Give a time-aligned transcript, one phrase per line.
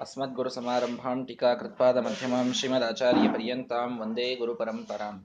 [0.00, 5.16] अस्मद्गुरुसमारम्भां टीकाकृत्पादमध्यमां श्रीमदाचार्यपर्यन्तां ವಂದೇ ಗುರುಪರಂಪರಾಂ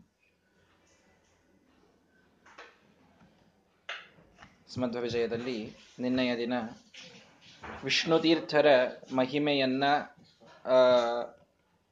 [4.69, 5.58] ಸ್ಮಧ್ವ ವಿಜಯದಲ್ಲಿ
[6.00, 6.53] ನಿನ್ನೆಯ ದಿನ
[7.83, 8.68] ವಿಷ್ಣು ತೀರ್ಥರ
[9.11, 9.84] ಮಹಿಮೆಯನ್ನ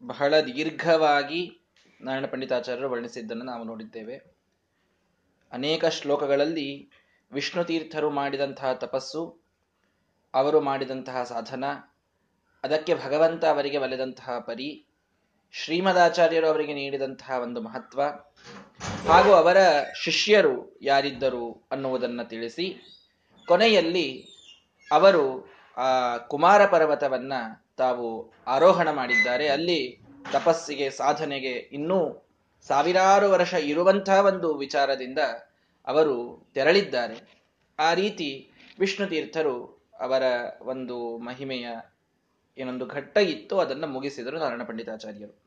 [0.02, 1.42] ಬಹಳ ದೀರ್ಘವಾಗಿ
[2.00, 4.18] ನಾರಾಯಣ ಪಂಡಿತಾಚಾರ್ಯರು ವರ್ಣಿಸಿದ್ದನ್ನು ನಾವು ನೋಡಿದ್ದೇವೆ
[5.52, 6.70] ಅನೇಕ ಶ್ಲೋಕಗಳಲ್ಲಿ
[7.32, 9.22] ವಿಷ್ಣು ತೀರ್ಥರು ಮಾಡಿದಂತಹ ತಪಸ್ಸು
[10.34, 11.66] ಅವರು ಮಾಡಿದಂತಹ ಸಾಧನ
[12.65, 14.87] ಅದಕ್ಕೆ ಭಗವಂತ ಅವರಿಗೆ ಒಲೆದಂತಹ ಪರಿ,
[15.53, 18.03] ಶ್ರೀಮದಾಚಾರ್ಯರು ಅವರಿಗೆ ನೀಡಿದಂತಹ ಒಂದು ಮಹತ್ವ,
[19.09, 19.57] ಹಾಗೂ ಅವರ
[19.95, 22.67] ಶಿಷ್ಯರು ಯಾರಿದ್ದರು ಅನ್ನುವುದನ್ನು ತಿಳಿಸಿ,
[23.49, 24.29] ಕೊನೆಯಲ್ಲಿ
[24.93, 27.33] ಅವರು ಆ ಕುಮಾರ ಪರ್ವತವನ್ನ
[27.77, 29.49] ತಾವು ಆರೋಹಣ ಮಾಡಿದ್ದಾರೆ.
[29.49, 30.01] ಅಲ್ಲಿ
[30.33, 32.29] ತಪಸ್ಸಿಗೆ, ಸಾಧನೆಗೆ ಇನ್ನೂ
[32.63, 35.19] ಸಾವಿರಾರು ವರ್ಷ ಇರುವಂತಹ ಒಂದು ವಿಚಾರದಿಂದ
[35.87, 37.17] ಅವರು ತೆರಳಿದ್ದಾರೆ.
[37.79, 39.57] ಆ ರೀತಿ ವಿಷ್ಣು ತೀರ್ಥರು
[40.01, 40.23] ಅವರ
[40.61, 41.69] ಒಂದು ಮಹಿಮೆಯ
[42.59, 45.43] ಏನೊಂದು ಘಟ್ಟ ಇತ್ತು, ಅದನ್ನು ಮುಗಿಸಿದರು ನಾರಾಯಣ ಪಂಡಿತಾಚಾರ್ಯರು.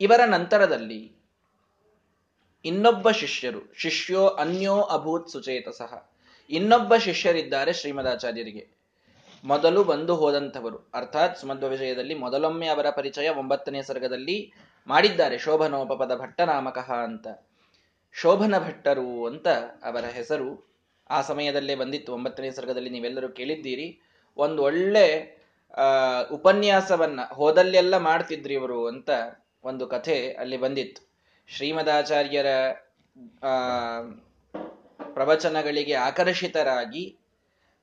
[0.00, 1.12] ಇವರ ನಂತರದಲ್ಲಿ
[2.64, 6.10] ಇನ್ನೊಬ್ಬ ಶಿಷ್ಯರು, ಶಿಷ್ಯೋ ಅನ್ಯೋ ಅಭೂತ್ ಸುಚೇತ ಸಹ
[6.50, 8.76] ಇನ್ನೊಬ್ಬ ಶಿಷ್ಯರಿದ್ದಾರೆ ಶ್ರೀಮದಾಚಾರ್ಯರಿಗೆ.
[9.44, 14.52] ಮೊದಲು ಬಂದು ಹೋದಂಥವರು, ಅರ್ಥಾತ್ ಸುಮಧ್ವ ವಿಜಯದಲ್ಲಿ ಮೊದಲೊಮ್ಮೆ ಅವರ ಪರಿಚಯ ಒಂಬತ್ತನೇ ಸರ್ಗದಲ್ಲಿ
[14.86, 17.26] ಮಾಡಿದ್ದಾರೆ, ಶೋಭನೋಪಪದ ಭಟ್ಟ ನಾಮಕಃ ಅಂತ.
[18.12, 19.48] ಶೋಭನ ಭಟ್ಟರು ಅಂತ
[19.82, 20.74] ಅವರ ಹೆಸರು
[21.10, 24.00] ಆ ಸಮಯದಲ್ಲೇ ಬಂದಿತ್ತು, ಒಂಬತ್ತನೇ ಸರ್ಗದಲ್ಲಿ ನೀವೆಲ್ಲರೂ ಕೇಳಿದ್ದೀರಿ.
[24.36, 25.35] ಒಂದು ಒಳ್ಳೆ
[25.76, 25.86] ಆ,
[26.32, 29.10] ಉಪನ್ಯಾಸವನ್ನ ಹೋದಲ್ಲೆಲ್ಲ ಮಾಡ್ತಿದ್ರಿ ಇವರು ಅಂತ
[29.64, 31.10] ಒಂದು ಕಥೆ ಅಲ್ಲಿ ಬಂದಿತ್ತು.
[31.48, 32.46] ಶ್ರೀಮದಾಚಾರ್ಯರ,
[33.42, 33.52] ಆ,
[35.14, 37.16] ಪ್ರವಚನಗಳಿಗೆ ಆಕರ್ಷಿತರಾಗಿ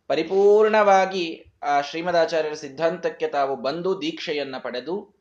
[0.08, 5.16] ಪರಿಪೂರ್ಣವಾಗಿ ಆ ಶ್ರೀಮದಾಚಾರ್ಯರ ಸಿದ್ಧಾಂತಕ್ಕೆ ತಾವು ಬಂದು ದೀಕ್ಷೆಯನ್ನ ಪಡೆದು,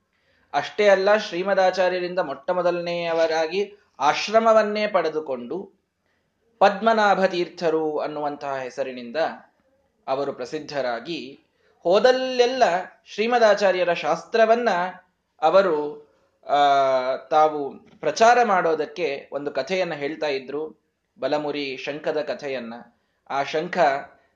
[0.53, 5.73] ಅಷ್ಟೇ ಅಲ್ಲ ಶ್ರೀಮದಾಚಾರ್ಯರಿಂದ ಮೊಟ್ಟ ಮೊದಲನೆಯವರಾಗಿ ಆಶ್ರಮವನ್ನೇ ಪಡೆದುಕೊಂಡು
[6.59, 9.17] ಪದ್ಮನಾಭ ತೀರ್ಥರು ಅನ್ನುವಂತಹ ಹೆಸರಿನಿಂದ
[10.07, 11.41] ಅವರು ಪ್ರಸಿದ್ಧರಾಗಿ
[11.83, 12.63] ಹೋದಲ್ಲೆಲ್ಲ
[13.07, 14.69] ಶ್ರೀಮದಾಚಾರ್ಯರ ಶಾಸ್ತ್ರವನ್ನ
[15.43, 16.09] ಅವರು
[17.31, 20.83] ತಾವು ಪ್ರಚಾರ ಮಾಡೋದಕ್ಕೆ ಒಂದು ಕಥೆಯನ್ನ ಹೇಳ್ತಾ ಇದ್ರು,
[21.21, 22.75] ಬಲಮುರಿ ಶಂಖದ ಕಥೆಯನ್ನ.
[23.31, 23.79] ಆ ಶಂಖ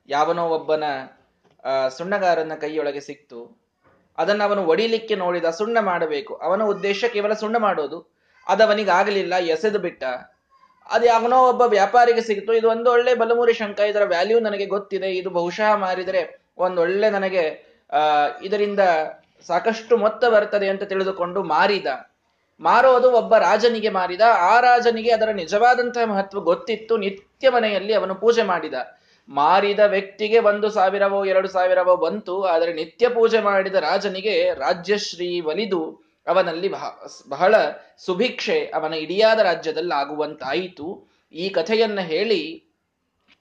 [0.07, 0.83] ಯಾವನೋ ಒಬ್ಬನ
[1.89, 3.61] ಸುಣ್ಣಗಾರನ ಕೈಯೊಳಗೆ ಸಿಕ್ತು.
[4.17, 6.35] ಅದನ್ನು ಅವನು ಒಡಿಲಿಕ್ಕೆ ನೋಡಿದ ಸುಣ್ಣ ಮಾಡಬೇಕು.
[6.35, 8.13] ಅವನ ಉದ್ದೇಶ ಕೇವಲ ಸುಣ್ಣ ಮಾಡೋದು.
[8.47, 10.03] ಅದವನಿಗಾಗಲಿಲ್ಲ ಎಸೆದು ಬಿಟ್ಟ.
[10.89, 12.53] ಅದು ಯಾವನೋ ಒಬ್ಬ ವ್ಯಾಪಾರಿಗೆ ಸಿಕ್ತು.
[12.53, 13.79] ಇದು ಒಂದು ಒಳ್ಳೆ ಬಲಮುರಿ ಶಂಖ.
[13.79, 15.11] ಇದರ ವ್ಯಾಲ್ಯೂ ನನಗೆ ಗೊತ್ತಿದೆ.
[15.11, 17.97] ಇದು ಬಹುಶಃ ಮಾರಿದರೆ ಒಂದೊಳ್ಳೆ ನನಗೆ, ಆ,
[18.43, 18.79] ಇದರಿಂದ
[19.47, 21.85] ಸಾಕಷ್ಟು ಮೊತ್ತ ಬರ್ತದೆ ಅಂತ ತಿಳಿದುಕೊಂಡು ಮಾರಿದ.
[22.59, 24.21] ಮಾರೋದು ಒಬ್ಬ ರಾಜನಿಗೆ ಮಾರಿದ.
[24.33, 26.97] ಆ ರಾಜನಿಗೆ ಅದರ ನಿಜವಾದಂತಹ ಮಹತ್ವ ಗೊತ್ತಿತ್ತು.
[26.97, 28.73] ನಿತ್ಯ ಮನೆಯಲ್ಲಿ ಅವನು ಪೂಜೆ ಮಾಡಿದ.
[29.29, 32.43] ಮಾರಿದ ವ್ಯಕ್ತಿಗೆ ಒಂದು ಸಾವಿರವೋ, ಎರಡು ಸಾವಿರವೋ ಬಂತು.
[32.43, 36.71] ಆದರೆ ನಿತ್ಯ ಪೂಜೆ ಮಾಡಿದ ರಾಜನಿಗೆ ರಾಜ್ಯಶ್ರೀ ಒಲಿದು ಅವನಲ್ಲಿ
[37.29, 37.55] ಬಹಳ
[37.97, 41.07] ಸುಭಿಕ್ಷೆ ಅವನ ಇಡಿಯಾದ ರಾಜ್ಯದಲ್ಲಿ ಆಗುವಂತಾಯಿತು.
[41.33, 42.63] ಈ ಕಥೆಯನ್ನ ಹೇಳಿ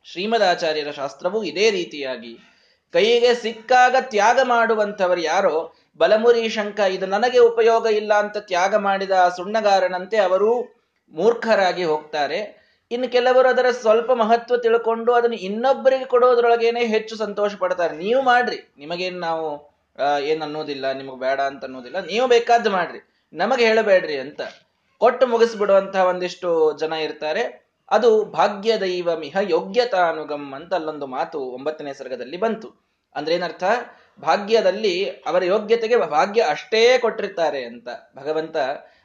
[0.04, 2.38] ಶ್ರೀಮದಾಚಾರ್ಯರ ಶಾಸ್ತ್ರವು ಇದೇ ರೀತಿಯಾಗಿ
[2.96, 5.74] ಕೈಗೆ ಸಿಕ್ಕಾಗ ತ್ಯಾಗ ಮಾಡುವಂಥವರು ಯಾರೋ?
[6.00, 10.50] ಬಲಮುರಿ ಶಂಕ ಇದು ನನಗೆ ಉಪಯೋಗ ಇಲ್ಲ ಅಂತ ತ್ಯಾಗ ಮಾಡಿದ ಸುಣ್ಣಗಾರನಂತೆ ಅವರು
[11.14, 12.38] ಮೂರ್ಖರಾಗಿ ಹೋಗ್ತಾರೆ.
[12.90, 17.96] ಇನ್ನು ಕೆಲವರು ಅದರ ಸ್ವಲ್ಪ ಮಹತ್ವ ತಿಳ್ಕೊಂಡು ಅದನ್ನು ಇನ್ನೊಬ್ಬರಿಗೆ ಕೊಡೋದ್ರೊಳಗೇನೆ ಹೆಚ್ಚು ಸಂತೋಷ ಪಡ್ತಾರೆ.
[17.96, 18.58] ನೀವು ಮಾಡ್ರಿ.
[18.78, 19.46] ನಿಮಗೇನು ನಾವು
[20.24, 22.00] ಏನು ಅನ್ನೋದಿಲ್ಲ, ನಿಮಗೆ ಬೇಡ ಅಂತ ಅನ್ನೋದಿಲ್ಲ.
[22.06, 23.00] ನೀವು ಬೇಕಾದ್ದು ಮಾಡ್ರಿ.
[23.32, 24.40] ನಮಗೆ ಹೇಳಬೇಡ್ರಿ ಅಂತ.
[25.00, 27.66] ಕೊಟ್ಟು ಮುಗಿಸ್ಬಿಡುವಂತಹ ಒಂದಿಷ್ಟು ಜನ ಇರ್ತಾರೆ.
[27.90, 32.85] ಅದು ಭಾಗ್ಯ ದೈವ ಮಿಹ ಯೋಗ್ಯತಾನುಗಮ್ ಅಂತ ಅಲ್ಲೊಂದು ಮಾತು ಒಂಬತ್ತನೇ ಸರ್ಗದಲ್ಲಿ ಬಂತು.
[33.16, 33.64] ಅಂದ್ರೆ ಏನರ್ಥ?
[34.20, 38.56] ಭಾಗ್ಯದಲ್ಲಿ ಅವರ ಯೋಗ್ಯತೆಗೆ ಭಾಗ್ಯ ಅಷ್ಟೇ ಕೊಟ್ಟಿರ್ತಾರೆ ಅಂತ ಭಗವಂತ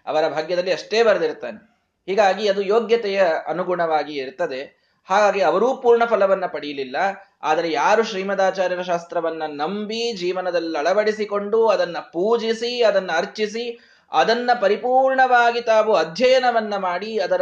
[0.05, 1.71] ಅವರ ಭಾಗ್ಯದಲ್ಲಿ ಅಷ್ಟೇ ಬರೆದಿರ್ತಾನೆ.
[2.05, 4.81] ಹೀಗಾಗಿ ಅದು ಯೋಗ್ಯತೆಯ ಅನುಗುಣವಾಗಿ ಇರ್ತದೆ.
[5.09, 6.95] ಹಾಗಾಗಿ ಅವರೂ ಪೂರ್ಣ ಫಲವನ್ನ ಪಡೆಯಲಿಲ್ಲ.
[7.43, 13.79] ಆದರೆ ಯಾರು ಶ್ರೀಮದಾಚಾರ್ಯರ ಶಾಸ್ತ್ರವನ್ನ ನಂಬಿ ಜೀವನದಲ್ಲಿ ಅಳವಡಿಸಿಕೊಂಡು ಅದನ್ನ ಪೂಜಿಸಿ, ಅದನ್ನ ಅರ್ಚಿಸಿ,
[14.11, 17.41] ಅದನ್ನ ಪರಿಪೂರ್ಣವಾಗಿ ತಾವು ಅಧ್ಯಯನವನ್ನ ಮಾಡಿ, ಅದರ,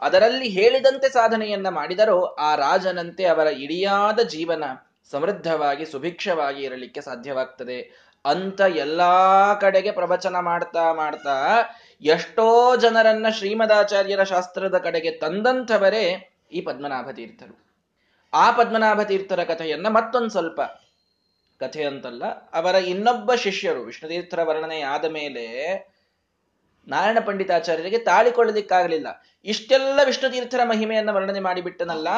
[0.00, 4.64] ಅದರಲ್ಲಿ ಹೇಳಿದಂತೆ ಸಾಧನೆಯನ್ನ ಮಾಡಿದರೋ ಆ ರಾಜನಂತೆ ಅವರ ಇಡಿಯಾದ ಜೀವನ
[5.10, 8.10] ಸಮೃದ್ಧವಾಗಿ, ಸುಭಿಕ್ಷವಾಗಿ ಇರಲಿಕ್ಕೆ ಸಾಧ್ಯವಾಗ್ತದೆ.
[8.24, 11.56] ಅಂತ ಎಲ್ಲಾ ಕಡೆಗೆ ಪ್ರವಚನ ಮಾಡ್ತಾ ಮಾಡ್ತಾ
[12.02, 17.70] ಎಷ್ಟೋ ಜನರನ್ನ ಶ್ರೀಮದಾಚಾರ್ಯರ ಶಾಸ್ತ್ರದ ಕಡೆಗೆ ತಂದಂಥವರೇ ಈ ಪದ್ಮನಾಭ ತೀರ್ಥರು
[18.32, 20.60] ಆ ಪದ್ಮನಾಭ ತೀರ್ಥರ ಕಥೆಯನ್ನ ಮತ್ತೊಂದು ಸ್ವಲ್ಪ
[21.60, 25.44] ಕಥೆ ಅಂತಲ್ಲ, ಅವರ ಇನ್ನೊಬ್ಬ ಶಿಷ್ಯರು, ವಿಷ್ಣುತೀರ್ಥರ ವರ್ಣನೆ ಆದ ಮೇಲೆ
[26.88, 29.24] ನಾರಾಯಣ ಪಂಡಿತಾಚಾರ್ಯರಿಗೆ ತಾಳಿಕೊಳ್ಳಲಿಕ್ಕಾಗಲಿಲ್ಲ.
[29.44, 32.08] ಇಷ್ಟೆಲ್ಲ ವಿಷ್ಣುತೀರ್ಥರ ಮಹಿಮೆಯನ್ನು ವರ್ಣನೆ ಮಾಡಿಬಿಟ್ಟನಲ್ಲ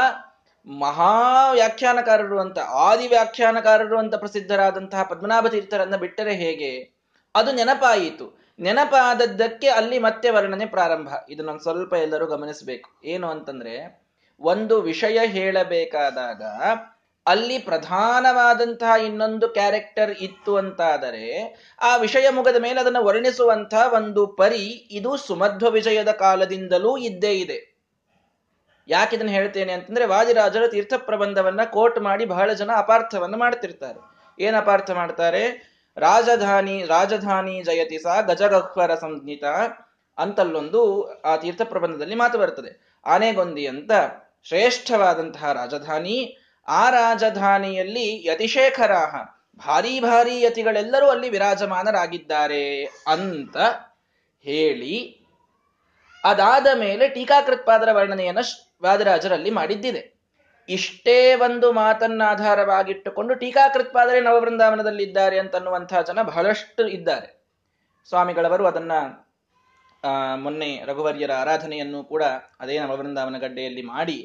[0.66, 7.02] ಮಹಾ ವ್ಯಾಖ್ಯಾನಕಾರರು ಅಂತ, ಆದಿ ವ್ಯಾಖ್ಯಾನಕಾರರು ಅಂತ ಪ್ರಸಿದ್ಧರಾದಂತಹ ಪದ್ಮನಾಭ ತೀರ್ಥರನ್ನ ಬಿಟ್ಟರೆ ಹೇಗೆ?
[7.34, 8.42] ಅದು ನೆನಪಾಯಿತು.
[8.60, 11.08] ನೆನಪಾದದ್ದಕ್ಕೆ ಅಲ್ಲಿ ಮತ್ತೆ ವರ್ಣನೆ ಪ್ರಾರಂಭ.
[11.28, 12.90] ಇದನ್ನ ಸ್ವಲ್ಪ ಎಲ್ಲರೂ ಗಮನಿಸಬೇಕು.
[13.04, 14.02] ಏನು ಅಂತಂದ್ರೆ,
[14.40, 16.42] ಒಂದು ವಿಷಯ ಹೇಳಬೇಕಾದಾಗ,
[17.26, 25.16] ಅಲ್ಲಿ ಪ್ರಧಾನವಾದಂತಹ ಇನ್ನೊಂದು ಕ್ಯಾರೆಕ್ಟರ್ ಇತ್ತು ಅಂತಾದರೆ, ಆ ವಿಷಯ ಮುಗದ ಮೇಲೆ ಅದನ್ನು ವರ್ಣಿಸುವಂತಹ ಒಂದು ಪರಿ ಇದು
[25.16, 27.71] ಸುಮಧ್ವ ವಿಜಯದ ಕಾಲದಿಂದಲೂ ಇದ್ದೇ ಇದೆ.
[28.88, 34.00] ಯಾಕೆ ಇದನ್ನು ಹೇಳ್ತೇನೆ ಅಂತಂದ್ರೆ ವಾದಿರಾಜರು ತೀರ್ಥ ಪ್ರಬಂಧವನ್ನ ಕೋಟ್ ಮಾಡಿ ಬಹಳ ಜನ ಅಪಾರ್ಥವನ್ನು ಮಾಡ್ತಿರ್ತಾರೆ.
[34.44, 35.72] ಏನ್ ಅಪಾರ್ಥ ಮಾಡ್ತಾರೆ?
[35.96, 39.44] ರಾಜಧಾನಿ ರಾಜಧಾನಿ ಜಯತಿ ಸಾ ಗಜಗಹ್ವರ ಸಂಹಿತ
[40.18, 43.00] ಅಂತಲ್ಲೊಂದು ಆ ತೀರ್ಥ ಪ್ರಬಂಧದಲ್ಲಿ ಮಾತು ಬರ್ತದೆ.
[43.06, 43.90] ಆನೆಗೊಂದಿ ಅಂತ
[44.44, 46.36] ಶ್ರೇಷ್ಠವಾದಂತಹ ರಾಜಧಾನಿ,
[46.68, 49.16] ಆ ರಾಜಧಾನಿಯಲ್ಲಿ ಯತಿಶೇಖರಾಹ,
[49.66, 53.56] ಭಾರಿ ಭಾರಿ ಯತಿಗಳೆಲ್ಲರೂ ಅಲ್ಲಿ ವಿರಾಜಮಾನರಾಗಿದ್ದಾರೆ ಅಂತ
[54.44, 55.18] ಹೇಳಿ
[56.24, 58.40] ಅದಾದ ಮೇಲೆ ಟೀಕಾಕೃತ್ಪಾದರ ವರ್ಣನೆಯನ್ನ
[58.82, 60.02] ವಾದರಾಜರಲ್ಲಿ ಮಾಡಿದ್ದಿದೆ.
[60.68, 67.28] ಇಷ್ಟೇ ಒಂದು ಮಾತನ್ನ ಆಧಾರವಾಗಿಟ್ಟುಕೊಂಡು ಟೀಕಾಕೃತ್ಪಾದರೆ ನವವೃಂದಾವನದಲ್ಲಿದ್ದಾರೆ ಅಂತನ್ನುವಂತಹ ಜನ ಬಹಳಷ್ಟು ಇದ್ದಾರೆ.
[68.08, 68.92] ಸ್ವಾಮಿಗಳವರು ಅದನ್ನ
[70.34, 72.22] ಮೊನ್ನೆ ರಘುವರ್ಯರ ಆರಾಧನೆಯನ್ನು ಕೂಡ
[72.60, 74.18] ಅದೇ ನವವೃಂದಾವನ ಗಡ್ಡೆಯಲ್ಲಿ ಮಾಡಿ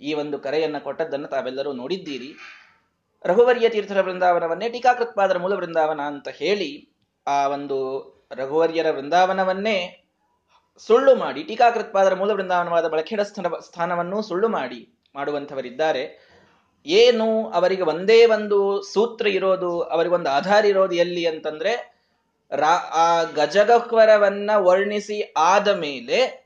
[0.00, 2.30] ಈ ಒಂದು ಕರೆಯನ್ನ ಕೊಟ್ಟದ್ದನ್ನು ತಾವೆಲ್ಲರೂ ನೋಡಿದ್ದೀರಿ.
[3.24, 6.70] ರಘುವರ್ಯ ತೀರ್ಥರ ವೃಂದಾವನವನ್ನೇ ಟೀಕಾಕೃತ್ಪಾದರ ಮೂಲ ವೃಂದಾವನ ಅಂತ ಹೇಳಿ
[7.26, 7.78] ಆ ಒಂದು
[8.36, 10.01] ರಘುವರ್ಯರ ವೃಂದಾವನವನ್ನೇ
[10.78, 16.32] ಸುಳ್ಳು ಮಾಡಿ, ಟೀಕಾಕೃತ್ಪಾದರ ಮೂಲ ವೃಂದಾವನವಾದ ಬಳಕೆಡ ಸ್ಥಾನ, ಸ್ಥಾನವನ್ನು ಸುಳ್ಳು ಮಾಡಿ ಮಾಡುವಂಥವರಿದ್ದಾರೆ.
[16.86, 21.94] ಏನು ಅವರಿಗೆ ಒಂದೇ ಒಂದು ಸೂತ್ರ ಇರೋದು ಅವರಿಗೊಂದು ಆಧಾರ ಇರೋದು ಎಲ್ಲಿ ಅಂತಂದ್ರೆ,
[22.56, 26.42] ರಾ, ಆ ಗಜಗಕ್ವರವನ್ನ ವರ್ಣಿಸಿ ಆದ ಮೇಲೆ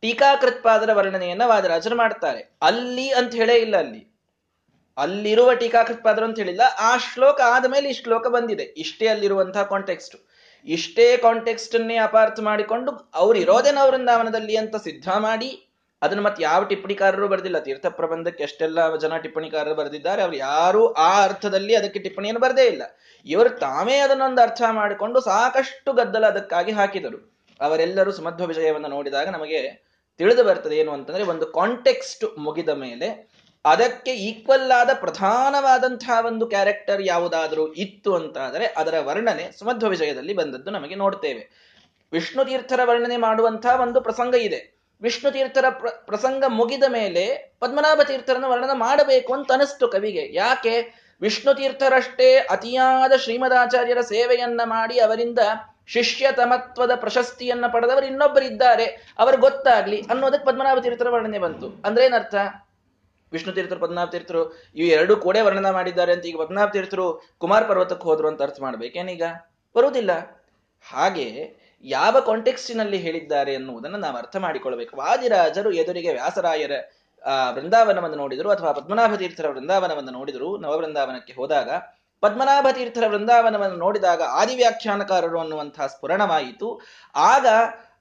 [0.00, 2.56] ಟೀಕಾಕೃತ್ಪಾದರ ವರ್ಣನೆಯನ್ನ ವಾದರಾಜರು ಮಾಡ್ತಾರೆ.
[2.62, 4.14] ಅಲ್ಲಿ ಅಂತ ಹೇಳೇ ಇಲ್ಲ ಅಲ್ಲಿ.
[4.96, 8.62] ಅಲ್ಲಿರುವ ಟೀಕಾಕೃತ್ಪಾದರು ಅಂತ ಹೇಳಿಲ್ಲ, ಆ ಶ್ಲೋಕ ಆದ ಮೇಲೆ ಈ ಶ್ಲೋಕ ಬಂದಿದೆ.
[8.62, 10.16] ಇಷ್ಟೇ ಅಲ್ಲಿರುವಂತಹ ಕಾಂಟೆಕ್ಸ್ಟ್
[10.66, 15.50] ಇಷ್ಟೇ ಕಾಂಟೆಕ್ಸ್ಟ್ ಅನ್ನೇ ಅಪಾರ್ಥ ಮಾಡಿಕೊಂಡು ಅವ್ರು ಇರೋದೇನ ವೃಂದಾವನದಲ್ಲಿ ಅಂತ ಸಿದ್ಧ ಮಾಡಿ,
[16.02, 17.58] ಅದನ್ನು ಮತ್ತೆ ಯಾವ ಟಿಪ್ಪಣಿಕಾರರು ಬರೆದಿಲ್ಲ.
[17.58, 22.82] ತೀರ್ಥ ಪ್ರಬಂಧಕ್ಕೆ ಎಷ್ಟೆಲ್ಲ ಜನ ಟಿಪ್ಪಣಿಕಾರರು ಬರೆದಿದ್ದಾರೆ, ಅವ್ರು ಯಾರು ಆ ಅರ್ಥದಲ್ಲಿ ಅದಕ್ಕೆ ಟಿಪ್ಪಣಿಯನ್ನು ಬರದೇ ಇಲ್ಲ.
[23.26, 27.18] ಇವರು ತಾವೇ ಅದನ್ನೊಂದು ಅರ್ಥ ಮಾಡಿಕೊಂಡು ಸಾಕಷ್ಟು ಗದ್ದಲ ಅದಕ್ಕಾಗಿ ಹಾಕಿದರು.
[27.60, 29.60] ಅವರೆಲ್ಲರೂ ಸುಮಧ್ವ ವಿಜಯವನ್ನು ನೋಡಿದಾಗ ನಮಗೆ
[30.20, 33.08] ತಿಳಿದು ಬರ್ತದೆ ಏನು ಅಂತಂದ್ರೆ ಒಂದು ಕಾಂಟೆಕ್ಸ್ಟ್ ಮುಗಿದ ಮೇಲೆ
[33.64, 40.94] ಅದಕ್ಕೆ ಈಕ್ವಲ್ ಆದ ಪ್ರಧಾನವಾದಂತಹ ಒಂದು ಕ್ಯಾರೆಕ್ಟರ್ ಯಾವುದಾದರೂ ಇತ್ತು ಅಂತಾದರೆ ಅದರ ವರ್ಣನೆ ಸುಮಧ್ವ ವಿಜಯದಲ್ಲಿ ಬಂದದ್ದು ನಮಗೆ
[40.94, 41.64] ನೋಡ್ತೇವೆ.
[42.12, 44.80] ವಿಷ್ಣು ತೀರ್ಥರ ವರ್ಣನೆ ಮಾಡುವಂತಹ ಒಂದು ಪ್ರಸಂಗ ಇದೆ.
[45.02, 45.64] ವಿಷ್ಣು ತೀರ್ಥರ
[46.04, 50.34] ಪ್ರಸಂಗ ಮುಗಿದ ಮೇಲೆ ಪದ್ಮನಾಭ ತೀರ್ಥರನ್ನು ವರ್ಣನೆ ಮಾಡಬೇಕು ಅಂತ ಅನಿಸ್ತು ಕವಿಗೆ.
[50.34, 51.04] ಯಾಕೆ?
[51.20, 55.38] ವಿಷ್ಣು ತೀರ್ಥರಷ್ಟೇ ಅತಿಯಾದ ಶ್ರೀಮದಾಚಾರ್ಯರ ಸೇವೆಯನ್ನ ಮಾಡಿ ಅವರಿಂದ
[55.86, 58.84] ಶಿಷ್ಯತಮತ್ವದ ಪ್ರಶಸ್ತಿಯನ್ನ ಪಡೆದವರು ಇನ್ನೊಬ್ಬರಿದ್ದಾರೆ.
[59.18, 61.82] ಅವರು ಗೊತ್ತಾಗ್ಲಿ ಅನ್ನೋದಕ್ಕೆ ಪದ್ಮನಾಭ ತೀರ್ಥರ ವರ್ಣನೆ ಬಂತು.
[61.84, 62.34] ಅಂದ್ರೆ ಏನರ್ಥ?
[63.34, 68.04] ವಿಷ್ಣು ತೀರ್ಥರು, ಪದ್ಮನಾಭ ತೀರ್ಥರು, ಇವು ಎರಡು ಕೂಡ ವರ್ಣನ ಮಾಡಿದ್ದಾರೆ ಅಂತ ಈಗ ಪದ್ಮನಾಭ ತೀರ್ಥರು ಕುಮಾರ್ ಪರ್ವತಕ್ಕೆ
[68.04, 69.22] ಹೋದ್ರು ಅಂತ ಅರ್ಥ ಮಾಡ್ಬೇಕೇನೀಗ?
[69.76, 70.42] ಬರುವುದಿಲ್ಲ.
[70.92, 74.96] ಹಾಗೆ ಯಾವ ಕಾಂಟೆಕ್ಸ್ಟಿನಲ್ಲಿ ಹೇಳಿದ್ದಾರೆ ಎನ್ನುವುದನ್ನು ನಾವು ಅರ್ಥ ಮಾಡಿಕೊಳ್ಬೇಕು.
[74.96, 76.70] ವಾದಿರಾಜರು ಎದುರಿಗೆ ವ್ಯಾಸರಾಯರ,
[77.24, 81.70] ಆ, ವೃಂದಾವನವನ್ನು ನೋಡಿದರು ಅಥವಾ ಪದ್ಮನಾಭ ತೀರ್ಥರ ವೃಂದಾವನವನ್ನು ನೋಡಿದರು ನವವೃಂದಾವನಕ್ಕೆ ಹೋದಾಗ.
[82.20, 86.80] ಪದ್ಮನಾಭ ತೀರ್ಥರ ವೃಂದಾವನವನ್ನು ನೋಡಿದಾಗ ಆದಿ ವ್ಯಾಖ್ಯಾನಕಾರರು ಅನ್ನುವಂತಹ ಸ್ಫುರಣವಾಯಿತು.
[87.14, 87.46] ಆಗ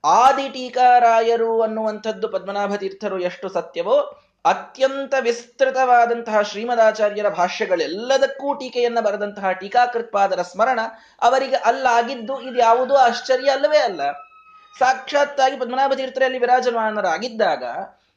[0.05, 10.79] ಆದಿ ಟೀಕಾರಾಯರು ಅನ್ನುವಂಥದ್ದು ಪದ್ಮನಾಭ ತೀರ್ಥರು ಎಷ್ಟು ಸತ್ಯವೋ ಅತ್ಯಂತ ವಿಸ್ತೃತವಾದಂತಹ ಶ್ರೀಮದಾಚಾರ್ಯರ ಭಾಷ್ಯಗಳೆಲ್ಲದಕ್ಕೂ ಟೀಕೆಯನ್ನ ಬರೆದಂತಹ ಟೀಕಾಕೃತ್ಪಾದರ ಸ್ಮರಣ
[11.21, 14.11] ಅವರಿಗೆ ಅಲ್ಲಾಗಿದ್ದು ಇದು ಯಾವುದೋ ಆಶ್ಚರ್ಯ ಅಲ್ಲವೇ ಅಲ್ಲ.
[14.79, 17.63] ಸಾಕ್ಷಾತ್ತಾಗಿ ಪದ್ಮನಾಭ ತೀರ್ಥರಲ್ಲಿ ವಿರಾಜಮಾನರಾಗಿದ್ದಾಗ,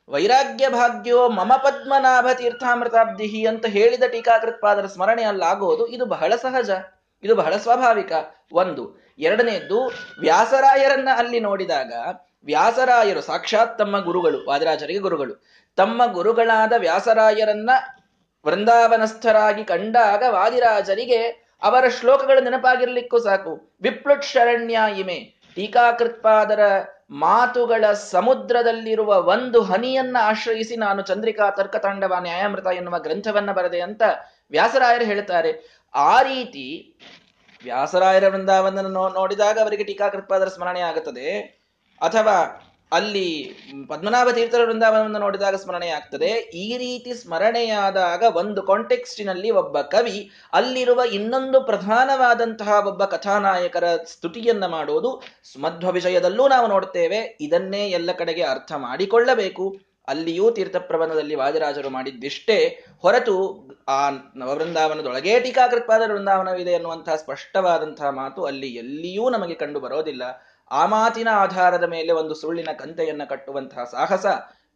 [0.08, 6.70] ವೈರಾಗ್ಯ ಭಾಗ್ಯೋ ಮಮ ಪದ್ಮನಾಭ ತೀರ್ಥಾಮೃತಾಬ್ಧಿಹಿ ಅಂತ ಹೇಳಿದ ಟೀಕಾಕೃತ್ಪಾದರ ಸ್ಮರಣೆ ಅಲ್ಲಾಗೋದು ಇದು ಬಹಳ ಸಹಜ.
[7.22, 8.12] ಇದು ಬಹಳ ಸ್ವಾಭಾವಿಕ.
[8.52, 11.92] ಒಂದು ಎರಡನೆಯದ್ದು ವ್ಯಾಸರಾಯರನ್ನ ಅಲ್ಲಿ ನೋಡಿದಾಗ
[12.46, 15.34] ವ್ಯಾಸರಾಯರು ಸಾಕ್ಷಾತ್ ತಮ್ಮ ಗುರುಗಳು, ವಾದರಾಜರಿಗೆ ಗುರುಗಳು.
[15.76, 17.70] ತಮ್ಮ ಗುರುಗಳಾದ ವ್ಯಾಸರಾಯರನ್ನ
[18.46, 21.22] ವೃಂದಾವನಸ್ಥರಾಗಿ ಕಂಡಾಗ ವಾದಿರಾಜರಿಗೆ
[21.62, 23.76] ಅವರ ಶ್ಲೋಕಗಳು ನೆನಪಾಗಿರ್ಲಿಕ್ಕೂ ಸಾಕು.
[23.82, 25.36] ವಿಪ್ಲುಟ್ ಶರಣ್ಯ ಇಮೆ.
[25.54, 26.60] ಟೀಕಾಕೃತ್ಪಾದರ
[27.10, 34.02] ಮಾತುಗಳ ಸಮುದ್ರದಲ್ಲಿರುವ ಒಂದು ಹನಿಯನ್ನ ಆಶ್ರಯಿಸಿ ನಾನು ಚಂದ್ರಿಕಾ ತರ್ಕತಾಂಡವ ನ್ಯಾಯಾಮೃತ ಎನ್ನುವ ಗ್ರಂಥವನ್ನ ಬರದೆ ಅಂತ
[34.50, 36.94] ವ್ಯಾಸರಾಯರು ಹೇಳ್ತಾರೆ ಆ ರೀತಿ
[37.64, 38.80] ವ್ಯಾಸರಾಯರ ವೃಂದಾವನ
[39.14, 41.65] ನೋಡಿದಾಗ ಅವರಿಗೆ ಟೀಕಾಕೃತ್ಪಾದರ ಸ್ಮರಣೆ ಆಗುತ್ತದೆ.
[42.02, 42.62] ಅಥವಾ
[42.92, 43.54] ಅಲ್ಲಿ
[43.88, 46.28] ಪದ್ಮನಾಭ ತೀರ್ಥರ ವೃಂದಾವನವನ್ನು ನೋಡಿದಾಗ ಸ್ಮರಣೆ ಆಗ್ತದೆ.
[46.54, 55.22] ಈ ರೀತಿ ಸ್ಮರಣೆಯಾದಾಗ ಒಂದು ಕಾಂಟೆಕ್ಸ್ಟಿನಲ್ಲಿ ಒಬ್ಬ ಕವಿ ಅಲ್ಲಿರುವ ಇನ್ನೊಂದು ಪ್ರಧಾನವಾದಂತಹ ಒಬ್ಬ ಕಥಾನಾಯಕರ ಸ್ತುತಿಯನ್ನ ಮಾಡುವುದು
[55.60, 57.38] ಮಧ್ವ ವಿಷಯದಲ್ಲೂ ನಾವು ನೋಡ್ತೇವೆ.
[57.40, 59.78] ಇದನ್ನೇ ಎಲ್ಲ ಕಡೆಗೆ ಅರ್ಥ ಮಾಡಿಕೊಳ್ಳಬೇಕು.
[60.08, 62.84] ಅಲ್ಲಿಯೂ ತೀರ್ಥಪ್ರಬಂಧದಲ್ಲಿ ವಾದಿರಾಜರು ಮಾಡಿದ್ದಿಷ್ಟೇ.
[62.98, 69.80] ಹೊರತು ಆ ನವವೃಂದಾವನದೊಳಗೆ ಟೀಕಾಕೃತ್ವಾದ ವೃಂದಾವನವಿದೆ ಅನ್ನುವಂತಹ ಸ್ಪಷ್ಟವಾದಂತಹ ಮಾತು ಅಲ್ಲಿ ಎಲ್ಲಿಯೂ ನಮಗೆ ಕಂಡು
[70.70, 74.26] ಆ ಮಾತಿನ ಆಧಾರದ ಮೇಲೆ ಒಂದು ಸುಳ್ಳಿನ ಕಂತೆಯನ್ನ ಕಟ್ಟುವಂತಹ ಸಾಹಸ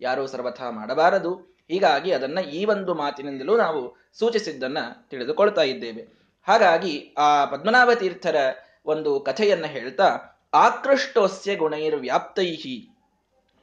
[0.00, 1.35] ಯಾರೂ ಸರ್ವಥಾ ಮಾಡಬಾರದು.
[1.68, 4.78] ಹೀಗಾಗಿ ಅದನ್ನ ಈ ಒಂದು ಮಾತಿನಿಂದಲೂ ನಾವು ಸೂಚಿಸಿದ್ದನ್ನ
[5.09, 6.20] ತಿಳಿದುಕೊಳ್ತಾ ಇದ್ದೇವೆ.
[6.47, 8.37] ಹಾಗಾಗಿ ಆ ಪದ್ಮನಾಭ ತೀರ್ಥರ
[8.87, 10.18] ಒಂದು ಕಥೆಯನ್ನ ಹೇಳ್ತಾ,
[10.54, 12.97] ಆಕೃಷ್ಟೋಸ್ಯ ಗುಣೈರ್ ವ್ಯಾಪ್ತೈಹಿ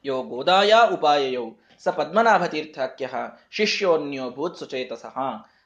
[0.04, 1.44] ಯೋ ಗೋದಾಯ ಉಪಾಯಯೌ,
[1.78, 3.08] ಸ ಪದ್ಮನಾಭ ತೀರ್ಥಾಖ್ಯ
[3.50, 5.18] ಶಿಷ್ಯೋನ್ಯೋ ಭೂತ್ ಸುಚೇತಸಃ.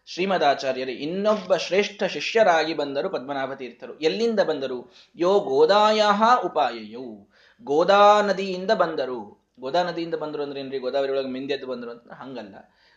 [0.06, 4.92] ಶ್ರೀಮದಾಚಾರ್ಯರು ಇನ್ನೊಬ್ಬ ಶ್ರೇಷ್ಠ ಶಿಷ್ಯರಾಗಿ ಬಂದರು ಪದ್ಮನಾಭ ತೀರ್ಥರು ಎಲ್ಲಿಂದ ಬಂದರು?
[5.16, 6.02] ಯೋ ಗೋದಾಯ
[6.44, 7.28] ಉಪಾಯಯು.
[7.64, 9.50] ಗೋದಾ ನದಿಯಿಂದ ಬಂದರು.
[9.61, 10.78] ಗೋದಾ ನದಿಯಿಂದ ಬಂದರು ಅಂದ್ರೆ ಏನ್ರಿ?
[10.78, 12.12] ಗೋದಾವರಿ ಒಳಗೆ ಮಿಂದೆದ್ದು ಬಂದರು ಅಂತ?
[12.12, 12.54] ಹಂಗಲ್ಲ.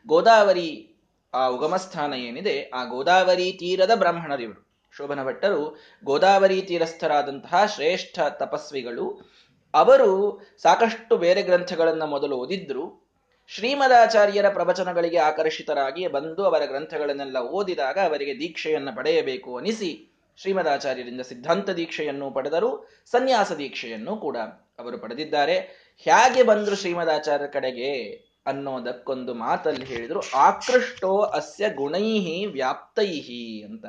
[0.08, 0.96] ಗೋದಾವರಿ,
[1.34, 4.66] ಆ ಉಗಮಸ್ಥಾನ ಏನಿದೆ, ಆ ಗೋದಾವರಿ ತೀರದ ಬ್ರಾಹ್ಮಣರಿವರು
[4.98, 9.32] ಶೋಭನ ಭಟ್ಟರು ಗೋದಾವರಿ ತೀರಸ್ಥರಾದಂತಹ ಶ್ರೇಷ್ಠ ತಪಸ್ವಿಗಳು.
[9.74, 13.05] ಅವರು ಸಾಕಷ್ಟು ಬೇರೆ ಗ್ರಂಥಗಳನ್ನ ಮೊದಲು ಓದಿದ್ರು.
[13.48, 22.90] ಶ್ರೀಮದಾಚಾರ್ಯರ ಪ್ರವಚನಗಳಿಗೆ ಆಕರ್ಷಿತರಾಗಿ ಬಂದು ಅವರ ಗ್ರಂಥಗಳನ್ನೆಲ್ಲ ಓದಿದಾಗ ಅವರಿಗೆ ದೀಕ್ಷೆಯನ್ನು ಪಡೆಯಬೇಕು ಅನಿಸಿ ಶ್ರೀಮದಾಚಾರ್ಯರಿಂದ ಸಿದ್ಧಾಂತ ದೀಕ್ಷೆಯನ್ನು ಪಡೆದರು,
[23.06, 24.38] ಸನ್ಯಾಸ ದೀಕ್ಷೆಯನ್ನು ಕೂಡ
[24.80, 25.58] ಅವರು ಪಡೆದಿದ್ದಾರೆ.
[25.98, 28.08] ಹೇಗೆ ಬಂದರು ಶ್ರೀಮದಾಚಾರ್ಯರ ಕಡೆಗೆ
[28.46, 33.86] ಅನ್ನೋದಕ್ಕೊಂದು ಮಾತಲ್ಲಿ ಹೇಳಿದರು, ಆಕೃಷ್ಟೋ ಅಸ್ಯ ಗುಣೈಹಿ ವ್ಯಾಪ್ತೈಹಿ ಅಂತ.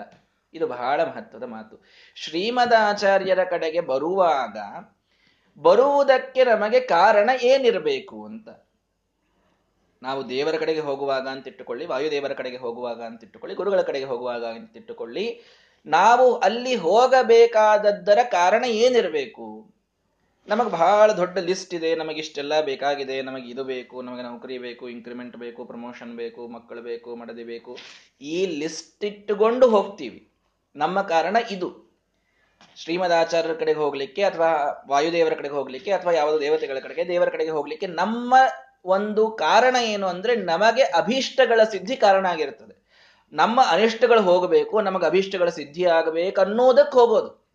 [0.54, 1.84] ಇದು ಬಹಳ ಮಹತ್ವದ ಮಾತು.
[2.14, 4.58] ಶ್ರೀಮದಾಚಾರ್ಯರ ಕಡೆಗೆ ಬರುವಾಗ
[5.60, 8.48] ಬರುವುದಕ್ಕೆ ನಮಗೆ ಕಾರಣ ಏನಿರಬೇಕು ಅಂತ.
[10.02, 14.76] ನಾವು ದೇವರ ಕಡೆಗೆ ಹೋಗುವಾಗ ಅಂತ ಇಟ್ಟುಕೊಳ್ಳಿ, ವಾಯುದೇವರ ಕಡೆಗೆ ಹೋಗುವಾಗ ಅಂತ ಇಟ್ಟುಕೊಳ್ಳಿ, ಗುರುಗಳ ಕಡೆಗೆ ಹೋಗುವಾಗ ಅಂತ
[14.76, 15.40] ಇಟ್ಟುಕೊಳ್ಳಿ,
[15.86, 19.76] ನಾವು ಅಲ್ಲಿ ಹೋಗಬೇಕಾದದ್ದರ ಕಾರಣ ಏನಿರಬೇಕು?
[20.48, 25.36] ನಮಗೆ ಬಹಳ ದೊಡ್ಡ ಲಿಸ್ಟ್ ಇದೆ, ನಮಗೆ ಇಷ್ಟೆಲ್ಲ ಬೇಕಾಗಿದೆ, ನಮಗೆ ಇದು ಬೇಕು, ನಮಗೆ ನೌಕರಿ ಬೇಕು ಇನ್ಕ್ರಿಮೆಂಟ್
[25.36, 27.78] ಬೇಕು ಪ್ರಮೋಷನ್ ಬೇಕು, ಮಕ್ಕಳು ಬೇಕು, ಮಡದಿ ಬೇಕು.
[28.20, 30.30] ಈ ಲಿಸ್ಟ್ ಇಟ್ಟುಕೊಂಡು ಹೋಗ್ತೀವಿ.
[30.76, 31.86] ನಮ್ಮ ಕಾರಣ ಇದು.
[32.76, 38.34] ಶ್ರೀಮದಾಚಾರ್ಯರ ಕಡೆಗೆ ಹೋಗ್ಲಿಕ್ಕೆ ಅಥವಾ ವಾಯುದೇವರ ಕಡೆಗೆ ಹೋಗ್ಲಿಕ್ಕೆ ಅಥವಾ ಯಾವುದೋ ದೇವತೆಗಳ ಕಡೆಗೆ ದೇವರ ಕಡೆಗೆ ಹೋಗ್ಲಿಕ್ಕೆ ನಮ್ಮ
[38.86, 42.86] ಒಂದು ಕಾರಣ ಏನು ಅಂದ್ರೆ ನಮಗೆ ಅಭೀಷ್ಟಗಳ ಸಿದ್ಧಿ ಕಾರಣ ಆಗಿರ್ತದೆ
[43.32, 47.46] ನಮ್ಮ ಅನಿಷ್ಟಗಳು ಹೋಗಬೇಕು, ನಮಗೆ ಅಭೀಷ್ಟಗಳ ಸಿದ್ಧಿ ಆಗಬೇಕು ಅನ್ನೋದಕ್ಕೆ ಹೋಗೋದು.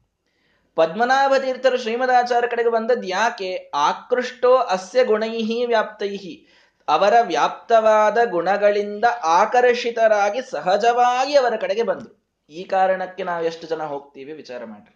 [0.76, 3.72] ಪದ್ಮನಾಭ ತೀರ್ಥರು ಶ್ರೀಮದಾಚಾರ್ಯ ಕಡೆಗೆ ಬಂದದ್ದು ಯಾಕೆ?
[3.76, 6.48] ಆಕೃಷ್ಟೋ ಅಸ್ಯ ಗುಣೈಹಿ ವ್ಯಾಪ್ತೈಹಿ.
[6.88, 12.28] ಅವರ ವ್ಯಾಪ್ತವಾದ ಗುಣಗಳಿಂದ ಆಕರ್ಷಿತರಾಗಿ ಸಹಜವಾಗಿ ಅವರ ಕಡೆಗೆ ಬಂದರು.
[12.50, 14.96] ಈ ಕಾರಣಕ್ಕೆ ನಾವು ಎಷ್ಟು ಜನ ಹೋಗ್ತೀವಿ ವಿಚಾರ ಮಾಡ್ರಿ.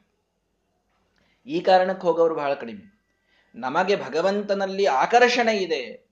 [1.48, 2.96] ಈ ಕಾರಣಕ್ಕೆ ಹೋಗೋರು ಬಹಳ ಕಡಿಮೆ.
[3.56, 6.05] ನಮಗೆ ಭಗವಂತನಲ್ಲಿ ಆಕರ್ಷಣೆ ಇದೆ.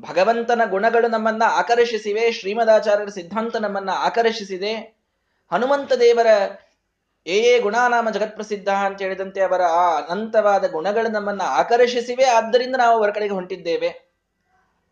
[0.00, 4.74] ಭಗವಂತನ ಗುಣಗಳು ನಮ್ಮನ್ನ ಆಕರ್ಷಿಸಿವೆ, ಶ್ರೀಮದಾಚಾರ್ಯರ ಸಿದ್ಧಾಂತ ನಮ್ಮನ್ನ ಆಕರ್ಷಿಸಿದೆ.
[5.52, 6.26] ಹನುಮಂತ ದೇವರ
[7.26, 12.24] ಏ ಏ ಗುಣಾನಾಮ ಜಗತ್ಪ್ರಸಿದ್ಧ ಅಂತ ಹೇಳಿದಂತೆ ಅವರ ಆ ಅನಂತವಾದ ಗುಣಗಳು ನಮ್ಮನ್ನ ಆಕರ್ಷಿಸಿವೆ.
[12.24, 13.88] ಆದ್ದರಿಂದ ನಾವು ಅವರ ಕಡೆಗೆ ಹೊಂಟಿದ್ದೇವೆ.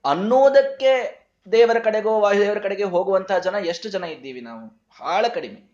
[0.04, 1.20] ಅನ್ನೋದಕ್ಕೆ
[1.52, 4.66] ದೇವರ ಕಡೆಗೋ, ವಾಯುದೇವರ ಕಡೆಗೆ ಹೋಗುವಂತಹ ಜನ, ಎಷ್ಟು ಜನ ಇದ್ದೀವಿ ನಾವು?
[5.00, 5.70] ಬಹಳ ಕಡಿಮೆ.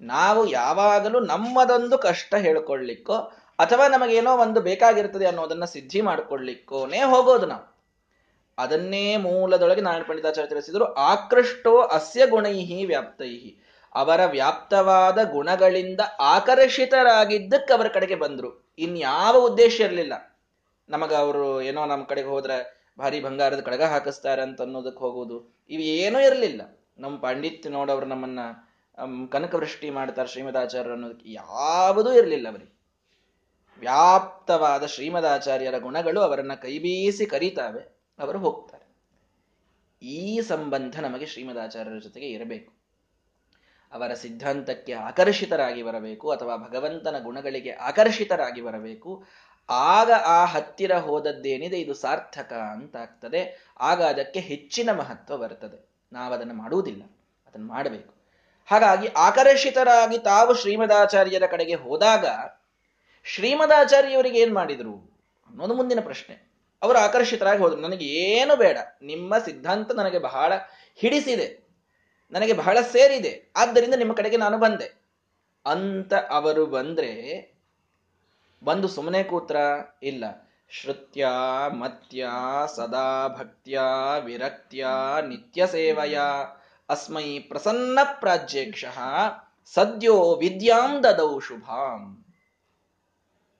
[0.00, 3.16] ನಾವು ಯಾವಾಗಲೂ ನಮ್ಮದೊಂದು ಕಷ್ಟ ಹೇಳ್ಕೊಳ್ಲಿಕ್ಕೋ
[3.58, 7.77] ಅಥವಾ ನಮಗೇನೋ ಒಂದು ಬೇಕಾಗಿರ್ತದೆ ಅನ್ನೋದನ್ನ ಸಿದ್ಧಿ ಮಾಡ್ಕೊಳ್ಳಿಕ್ಕೋನೇ ಹೋಗೋದು ನಾವು.
[8.58, 10.94] ಅದನ್ನೇ ಮೂಲದೊಳಗೆ ನಾರಾಯಣ ಪಂಡಿತಾಚಾರ್ಯ ತಿಳಿಸಿದರು.
[10.94, 13.64] ಆಕೃಷ್ಟೋ ಅಸ್ಯ ಗುಣೈಹಿ ವ್ಯಾಪ್ತೈಹಿ.
[13.94, 18.74] ಅವರ ವ್ಯಾಪ್ತವಾದ ಗುಣಗಳಿಂದ ಆಕರ್ಷಿತರಾಗಿದ್ದಕ್ಕೆ ಅವರ ಕಡೆಗೆ ಬಂದರು.
[18.78, 20.38] ಇನ್ಯಾವ ಉದ್ದೇಶ ಇರಲಿಲ್ಲ.
[20.88, 25.66] ನಮಗ ಅವರು ಏನೋ ನಮ್ಮ ಕಡೆಗೆ ಹೋದ್ರೆ ಭಾರಿ ಬಂಗಾರದ ಕಡಗ ಹಾಕಿಸ್ತಾರೆ ಅಂತ ಅನ್ನೋದಕ್ಕೆ ಹೋಗುವುದು.
[25.70, 26.78] ಇವು ಏನೂ ಇರಲಿಲ್ಲ.
[26.98, 28.38] ನಮ್ಮ ಪಂಡಿತ್ ನೋಡವ್ರು ನಮ್ಮನ್ನ
[29.30, 32.78] ಕನಕವೃಷ್ಟಿ ಮಾಡ್ತಾರೆ ಶ್ರೀಮದಾಚಾರ್ಯರು ಅನ್ನೋದಕ್ಕೆ ಯಾವುದೂ ಇರಲಿಲ್ಲ ಅವರಿಗೆ.
[33.80, 37.97] ವ್ಯಾಪ್ತವಾದ ಶ್ರೀಮದಾಚಾರ್ಯರ ಗುಣಗಳು ಅವರನ್ನ ಕೈಬೀಸಿ ಕರೀತಾವೆ.
[38.18, 38.86] ಅವರು ಹೋಗ್ತಾರೆ.
[40.02, 42.72] ಈ ಸಂಬಂಧ ನಮಗೆ ಶ್ರೀಮದಾಚಾರ್ಯರ ಜೊತೆಗೆ ಇರಬೇಕು.
[43.92, 49.24] ಅವರ ಸಿದ್ಧಾಂತಕ್ಕೆ ಆಕರ್ಷಿತರಾಗಿ ಬರಬೇಕು ಅಥವಾ ಭಗವಂತನ ಗುಣಗಳಿಗೆ ಆಕರ್ಷಿತರಾಗಿ ಬರಬೇಕು.
[49.70, 57.02] ಆಗ ಆ ಹತ್ತಿರ ಹೋದದ್ದೇನಿದೆ, ಇದು ಸಾರ್ಥಕ ಅಂತಾಗ್ತದೆ ಆಗ ಅದಕ್ಕೆ ಹೆಚ್ಚಿನ ಮಹತ್ವ ಬರ್ತದೆ ನಾವದನ್ನು ಮಾಡುವುದಿಲ್ಲ,
[57.46, 58.14] ಅದನ್ನು ಮಾಡಬೇಕು.
[58.66, 62.26] ಹಾಗಾಗಿ ಆಕರ್ಷಿತರಾಗಿ ತಾವು ಶ್ರೀಮದಾಚಾರ್ಯರ ಕಡೆಗೆ ಹೋದಾಗ
[63.24, 64.94] ಶ್ರೀಮದಾಚಾರ್ಯವರಿಗೆ ಏನ್ ಮಾಡಿದ್ರು
[65.50, 66.47] ಅನ್ನೋದು ಮುಂದಿನ ಪ್ರಶ್ನೆ.
[66.82, 67.80] ಅವರು ಆಕರ್ಷಿತರಾಗಿ ಹೋದ್ರು.
[67.80, 68.78] ನನಗೆ ಏನು ಬೇಡ.
[69.02, 70.52] ನಿಮ್ಮ ಸಿದ್ಧಾಂತ ನನಗೆ ಬಹಳ
[70.94, 71.68] ಹಿಡಿಸಿದೆ.
[72.30, 73.52] ನನಗೆ ಬಹಳ ಸೇರಿದೆ.
[73.56, 74.98] ಆದ್ದರಿಂದ ನಿಮ್ಮ ಕಡೆಗೆ ನಾನು ಬಂದೆ.
[75.66, 77.52] ಅಂತ ಅವರು ಬಂದ್ರೆ,
[78.64, 79.56] ಬಂದು ಸುಮ್ಮನೆ ಕೂತ್ರ,
[80.02, 80.24] ಇಲ್ಲ.
[80.68, 81.28] ಶ್ರುತ್ಯ,
[81.68, 82.26] ಮತ್ಯ,
[82.76, 83.80] ಸದಾ ಭಕ್ತ್ಯ,
[84.24, 84.86] ವಿರಕ್ತ್ಯ,
[85.28, 86.18] ನಿತ್ಯ ಸೇವಯ,
[86.88, 88.84] ಅಸ್ಮೈ ಪ್ರಸನ್ನ ಪ್ರಾಜ್ಯಕ್ಷ,
[89.74, 92.24] ಸದ್ಯೋ ವಿದ್ಯಾಂ ದದೌ ಶುಭಾಂ.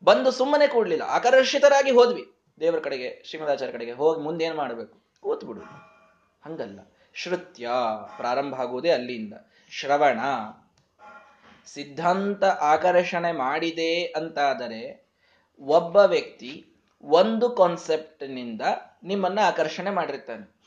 [0.04, 1.04] ಬಂದು ಸುಮ್ಮನೆ ಕೂಡ್ಲಿಲ್ಲ.
[1.04, 2.37] ಆಕರ್ಷಿತರಾಗಿ ಹೋದ್ವಿ.
[2.60, 5.02] ದೇವರ ಕಡೆಗೆ ಶ್ರೀಮದಾಚಾರ್ಯ ಕಡೆಗೆ ಹೋಗಿ ಮುಂದೆ ಮಾಡಬೇಕು ಮಾಡಬೇಕು?
[5.20, 5.60] ಕೂತ್ಬಿಡು.
[6.44, 6.80] ಹಂಗಲ್ಲ.
[7.14, 7.70] ಶ್ರುತ್ಯ
[8.16, 9.34] ಪ್ರಾರಂಭ ಆಗುವುದೇ ಅಲ್ಲಿಂದ.
[9.70, 10.18] ಶ್ರವಣ.
[11.66, 15.08] ಸಿದ್ಧಾಂತ ಆಕರ್ಷಣೆ ಮಾಡಿದೆ ಅಂತಾದರೆ
[15.60, 18.60] ಒಬ್ಬ ವ್ಯಕ್ತಿ ಒಂದು ಕಾನ್ಸೆಪ್ಟ್ನಿಂದ
[19.02, 20.58] ನಿಮ್ಮನ್ನ ಆಕರ್ಷಣೆ ಮಾಡಿರ್ತಾನೆ.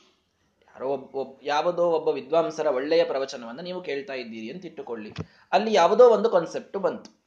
[0.67, 5.13] ಯಾರೋ ಒಬ್ಬ ಯಾವುದೋ ಒಬ್ಬ ವಿದ್ವಾಂಸರ ಒಳ್ಳೆಯ ಪ್ರವಚನವನ್ನು ನೀವು ಕೇಳ್ತಾ ಇದ್ದೀರಿ ಅಂತ ಇಟ್ಟುಕೊಳ್ಳಿ.
[5.51, 7.21] ಅಲ್ಲಿ ಯಾವುದೋ ಒಂದು ಕಾನ್ಸೆಪ್ಟ್ ಬಂತು.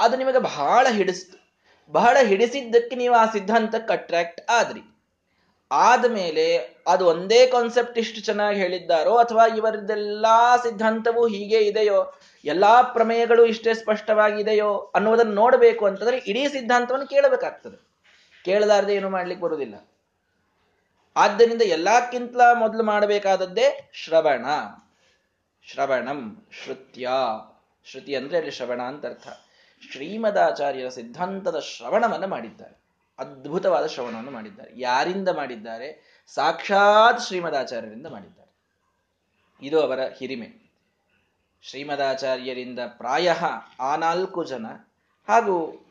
[0.00, 1.39] ಅದು ನಿಮಗೆ ಬಹಳ ಹಿಡಿಸ್ತು.
[1.90, 4.80] ಬಹಳ ಹಿಡಿಸಿದ್ದಕ್ಕೆ ನೀವು ಆ ಸಿದ್ಧಾಂತಕ್ಕೆ ಅಟ್ರಾಕ್ಟ್ ಆದ್ರಿ.
[5.72, 6.56] ಆದಮೇಲೆ
[6.86, 14.92] ಅದು ಒಂದೇ ಕಾನ್ಸೆಪ್ಟ್ ಇಷ್ಟು ಚೆನ್ನಾಗಿ ಹೇಳಿದ್ದಾರೋ ಅಥವಾ ಇವರದೆಲ್ಲಾ ಸಿದ್ಧಾಂತವೂ ಹೀಗೆ ಇದೆಯೋ, ಎಲ್ಲಾ ಪ್ರಮೇಯಗಳು ಇಷ್ಟೇ ಸ್ಪಷ್ಟವಾಗಿದೆಯೋ
[14.94, 17.90] ಅನ್ನೋದನ್ನು ನೋಡಬೇಕು ಅಂತಂದ್ರೆ ಇಡೀ ಸಿದ್ಧಾಂತವನ್ನು ಕೇಳಬೇಕಾಗ್ತದೆ.
[18.44, 19.88] ಕೇಳಲಾರದೆ ಏನು ಮಾಡ್ಲಿಕ್ಕೆ ಬರುವುದಿಲ್ಲ.
[21.16, 24.46] ಆದ್ದರಿಂದ ಎಲ್ಲಕ್ಕಿಂತ ಮೊದಲು ಮಾಡಬೇಕಾದದ್ದೇ ಶ್ರವಣ.
[25.72, 27.08] ಶ್ರವಣಂ ಶ್ರುತ್ಯ.
[27.84, 29.28] ಶ್ರುತಿ ಅಂದ್ರೆ ಅಲ್ಲಿ ಶ್ರವಣ ಅಂತ ಅರ್ಥ.
[29.80, 32.80] ಶ್ರೀಮದಾಚಾರ್ಯರ ಸಿದ್ಧಾಂತದ ಶ್ರವಣವನ್ನು ಮಾಡಿದ್ದಾರೆ.
[33.18, 34.70] ಅದ್ಭುತವಾದ ಶ್ರವಣವನ್ನು ಮಾಡಿದ್ದಾರೆ.
[34.76, 36.20] ಯಾರಿಂದ ಮಾಡಿದ್ದಾರೆ?
[36.26, 38.50] ಸಾಕ್ಷಾತ್ ಶ್ರೀಮದಾಚಾರ್ಯರಿಂದ ಮಾಡಿದ್ದಾರೆ.
[39.62, 40.70] ಇದು ಅವರ ಹಿರಿಮೆ.
[41.62, 43.34] ಶ್ರೀಮದಾಚಾರ್ಯರಿಂದ ಪ್ರಾಯ
[43.80, 44.66] ಆ ನಾಲ್ಕು ಜನ
[45.28, 45.86] ಹಾಗೂ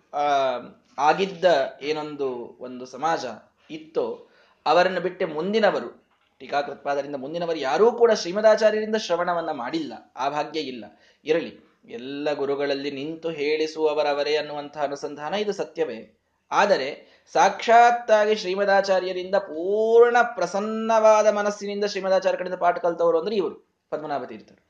[0.97, 1.45] ಆಗಿದ್ದ
[1.81, 3.25] ಏನೊಂದು ಒಂದು ಸಮಾಜ
[3.69, 4.27] ಇತ್ತೋ
[4.65, 6.03] ಅವರನ್ನು ಬಿಟ್ಟೆ ಮುಂದಿನವರು,
[6.39, 10.13] ಟೀಕಾಕೃತ್ಪಾದರಿಂದ ಮುಂದಿನವರು ಯಾರೂ ಕೂಡ ಶ್ರೀಮದಾಚಾರ್ಯರಿಂದ ಶ್ರವಣವನ್ನ ಮಾಡಿಲ್ಲ.
[10.15, 10.85] ಆ ಭಾಗ್ಯ ಇಲ್ಲ.
[11.25, 11.68] ಇರಲಿ.
[11.85, 16.19] ಎಲ್ಲ ಗುರುಗಳಲ್ಲಿ ನಿಂತು ಹೇಳಿಸುವವರವರೇ ಅನ್ನುವಂತಹ ಅನುಸಂಧಾನ ಇದು ಸತ್ಯವೇ.
[16.51, 23.55] ಆದರೆ ಸಾಕ್ಷಾತ್ತಾಗಿ ಶ್ರೀಮದಾಚಾರ್ಯರಿಂದ ಪೂರ್ಣ ಪ್ರಸನ್ನವಾದ ಮನಸ್ಸಿನಿಂದ ಶ್ರೀಮದಾಚಾರ್ಯ ಕಡೆಯಿಂದ ಪಾಠ ಕಲ್ತವರು ಅಂದ್ರೆ ಇವರು
[23.89, 24.69] ಪದ್ಮನಾಭ ತೀರ್ಥರು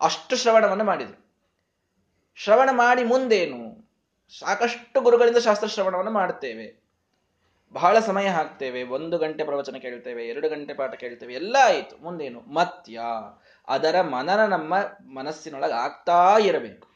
[0.00, 1.26] ಅಷ್ಟು ಶ್ರವಣವನ್ನು ಮಾಡಿದರು.
[2.34, 3.88] ಶ್ರವಣ ಮಾಡಿ ಮುಂದೇನು?
[4.38, 6.85] ಸಾಕಷ್ಟು ಗುರುಗಳಿಂದ ಶಾಸ್ತ್ರ ಶ್ರವಣವನ್ನು ಮಾಡುತ್ತೇವೆ
[7.72, 12.02] ಬಹಳ ಸಮಯ ಹಾಕ್ತೇವೆ, ಒಂದು ಗಂಟೆ ಪ್ರವಚನ ಕೇಳ್ತೇವೆ, ಎರಡು ಗಂಟೆ ಪಾಠ ಕೇಳ್ತೇವೆ, ಎಲ್ಲ ಆಯಿತು.
[12.02, 12.40] ಮುಂದೇನು?
[12.40, 13.00] ಮತ್ಯ.
[13.68, 14.74] ಅದರ ಮನನ ನಮ್ಮ
[15.14, 16.88] ಮನಸ್ಸಿನೊಳಗೆ ಆಗ್ತಾ ಇರಬೇಕು.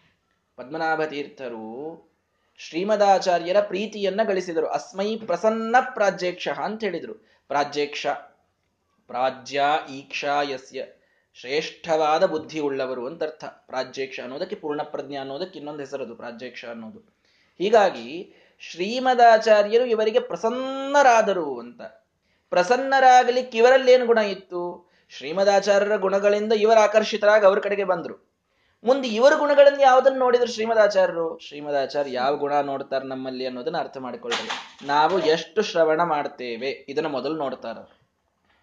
[0.57, 2.11] ಪದ್ಮನಾಭ ತೀರ್ಥರು
[2.59, 4.67] ಶ್ರೀಮದಾಚಾರ್ಯರ ಪ್ರೀತಿಯನ್ನ ಗಳಿಸಿದರು.
[4.67, 7.15] ಅಸ್ಮೈ ಪ್ರಸನ್ನ ಪ್ರಾಜ್ಯಕ್ಷ ಅಂತ ಹೇಳಿದರು.
[7.49, 8.07] ಪ್ರಾಜ್ಯಕ್ಷ,
[9.07, 10.87] ಪ್ರಾಜ್ಯ ಈಕ್ಷಾ ಯಸ್ಯ.
[11.35, 16.99] ಶ್ರೇಷ್ಠವಾದ ಬುದ್ಧಿ ಉಳ್ಳವರು ಅಂತ ಅರ್ಥ ಪ್ರಾಜ್ಯಕ್ಷ ಅನ್ನೋದಕ್ಕೆ ಪೂರ್ಣ ಪ್ರಜ್ಞೆ ಅನ್ನೋದಕ್ಕೆ ಇನ್ನೊಂದು ಹೆಸರದು, ಪ್ರಾಜ್ಯಕ್ಷ ಅನ್ನೋದು.
[17.59, 21.83] ಹೀಗಾಗಿ ಶ್ರೀಮದಾಚಾರ್ಯರು ಇವರಿಗೆ ಪ್ರಸನ್ನರಾದರು ಅಂತ.
[22.51, 24.91] ಪ್ರಸನ್ನರಾಗಲಿಕ್ಕೆ ಇವರಲ್ಲೇನು ಗುಣ ಇತ್ತು?
[25.09, 28.31] ಶ್ರೀಮದಾಚಾರ್ಯರ ಗುಣಗಳಿಂದ ಇವರು ಆಕರ್ಷಿತರಾಗಿ ಅವ್ರ ಕಡೆಗೆ ಬಂದರು.
[28.85, 31.39] ಮುಂದೆ ಇವರ ಗುಣಗಳನ್ನು ಯಾವುದನ್ನು ನೋಡಿದ್ರು ಶ್ರೀಮದಾಚಾರ್ಯರು?
[31.39, 34.49] ಶ್ರೀಮದಾಚಾರ್ಯ ಯಾವ ಗುಣ ನೋಡ್ತಾರೆ ನಮ್ಮಲ್ಲಿ ಅನ್ನೋದನ್ನ ಅರ್ಥ ಮಾಡಿಕೊಳ್ಳಿ
[34.87, 36.87] ನಾವು ಎಷ್ಟು ಶ್ರವಣ ಮಾಡ್ತೇವೆ?
[36.89, 37.77] ಇದನ್ನ ಮೊದಲು ನೋಡ್ತಾರ.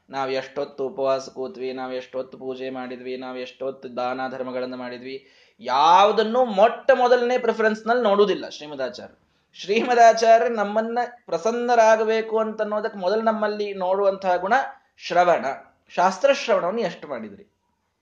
[0.09, 5.27] ನಾವು ಎಷ್ಟೊತ್ತು ಉಪವಾಸ ಕೂತ್ವಿ, ನಾವು ಎಷ್ಟೊತ್ತು ಪೂಜೆ ಮಾಡಿದ್ವಿ, ನಾವು ಎಷ್ಟೊತ್ತು ದಾನ ಧರ್ಮಗಳನ್ನು ಮಾಡಿದ್ವಿ,
[5.59, 14.53] ಯಾವುದನ್ನು ಮೊಟ್ಟ ಮೊದಲನೇ ಪ್ರಿಫರೆನ್ಸ್ನಲ್ಲಿ ನೋಡುವುದಿಲ್ಲ ಶ್ರೀಮದಾಚಾರ್ಯ ಶ್ರೀಮದಾಚಾರ್ಯ ನಮ್ಮನ್ನ ಪ್ರಸನ್ನರಾಗಬೇಕು ಅಂತ ಅನ್ನೋದಕ್ಕೆ ಮೊದಲು ನಮ್ಮಲ್ಲಿ ನೋಡುವಂತಹ ಗುಣ
[14.97, 15.45] ಶ್ರವಣ.
[15.89, 17.43] ಶಾಸ್ತ್ರ ಶ್ರವಣವನ್ನು ಎಷ್ಟು ಮಾಡಿದ್ರಿ?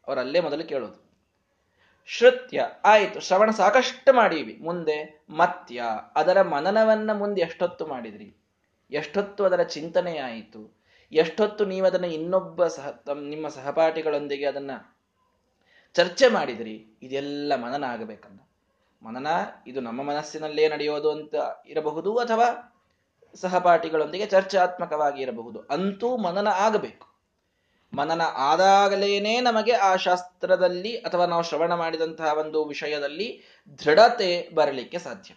[0.08, 1.06] ಅವರಲ್ಲೇ ಮೊದಲು ಕೇಳೋದು.
[2.06, 5.84] ಶ್ರುತ್ಯ, ಆಯಿತು, ಶ್ರವಣ ಸಾಕಷ್ಟು ಮಾಡೀವಿ ಮುಂದೆ ಮತ್ಯ,
[6.16, 8.38] ಅದರ ಮನನವನ್ನ ಮುಂದೆ ಎಷ್ಟೊತ್ತು ಮಾಡಿದ್ರಿ?
[8.92, 10.82] ಎಷ್ಟೊತ್ತು ಅದರ ಚಿಂತನೆ ಆಯಿತು?
[11.12, 14.72] ಎಷ್ಟೊತ್ತು ನೀವು ಅದನ್ನ ಇನ್ನೊಬ್ಬ ಸಹ ನಿಮ್ಮ ಸಹಪಾಠಿಗಳೊಂದಿಗೆ ಅದನ್ನ
[15.94, 17.00] ಚರ್ಚೆ ಮಾಡಿದ್ರಿ?
[17.02, 18.40] ಇದೆಲ್ಲ ಮನನ ಆಗಬೇಕಂದ
[19.06, 19.28] ಮನನ,
[19.68, 21.36] ಇದು ನಮ್ಮ ಮನಸ್ಸಿನಲ್ಲೇ ನಡೆಯೋದು ಅಂತ
[21.68, 22.48] ಇರಬಹುದು ಅಥವಾ
[23.36, 25.60] ಸಹಪಾಠಿಗಳೊಂದಿಗೆ ಚರ್ಚಾತ್ಮಕವಾಗಿ ಇರಬಹುದು.
[25.70, 27.08] ಅಂತೂ ಮನನ ಆಗಬೇಕು.
[27.94, 33.44] ಮನನ ಆದಾಗಲೇನೆ ನಮಗೆ ಆ ಶಾಸ್ತ್ರದಲ್ಲಿ ಅಥವಾ ನಾವು ಶ್ರವಣ ಮಾಡಿದಂತಹ ಒಂದು ವಿಷಯದಲ್ಲಿ
[33.86, 35.34] ದೃಢತೆ ಬರಲಿಕ್ಕೆ ಸಾಧ್ಯ.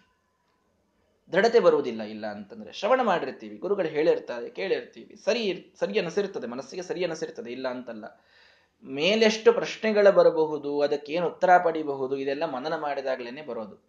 [1.31, 7.51] ದೃಢತೆ ಬರುವುದಿಲ್ಲ, ಇಲ್ಲ ಅಂತಂದ್ರೆ ಶ್ರವಣ ಮಾಡಿರ್ತೀವಿ, ಗುರುಗಳು ಹೇಳಿರ್ತಾರೆ, ಕೇಳಿರ್ತೀವಿ, ಸರಿ ಸರಿ ಅನಿಸಿರ್ತದೆ ಮನಸ್ಸಿಗೆ ಸರಿ ಅನಿಸಿರ್ತದೆ
[7.51, 8.05] ಇಲ್ಲ ಅಂತಲ್ಲ.
[8.85, 13.83] ಮೇಲೆಷ್ಟು ಪ್ರಶ್ನೆಗಳು ಬರಬಹುದು, ಅದಕ್ಕೇನು ಉತ್ತರ ಪಡಿಬಹುದು, ಇದೆಲ್ಲ ಮನನ ಮಾಡಿದಾಗಲೇ ಬರೋದು.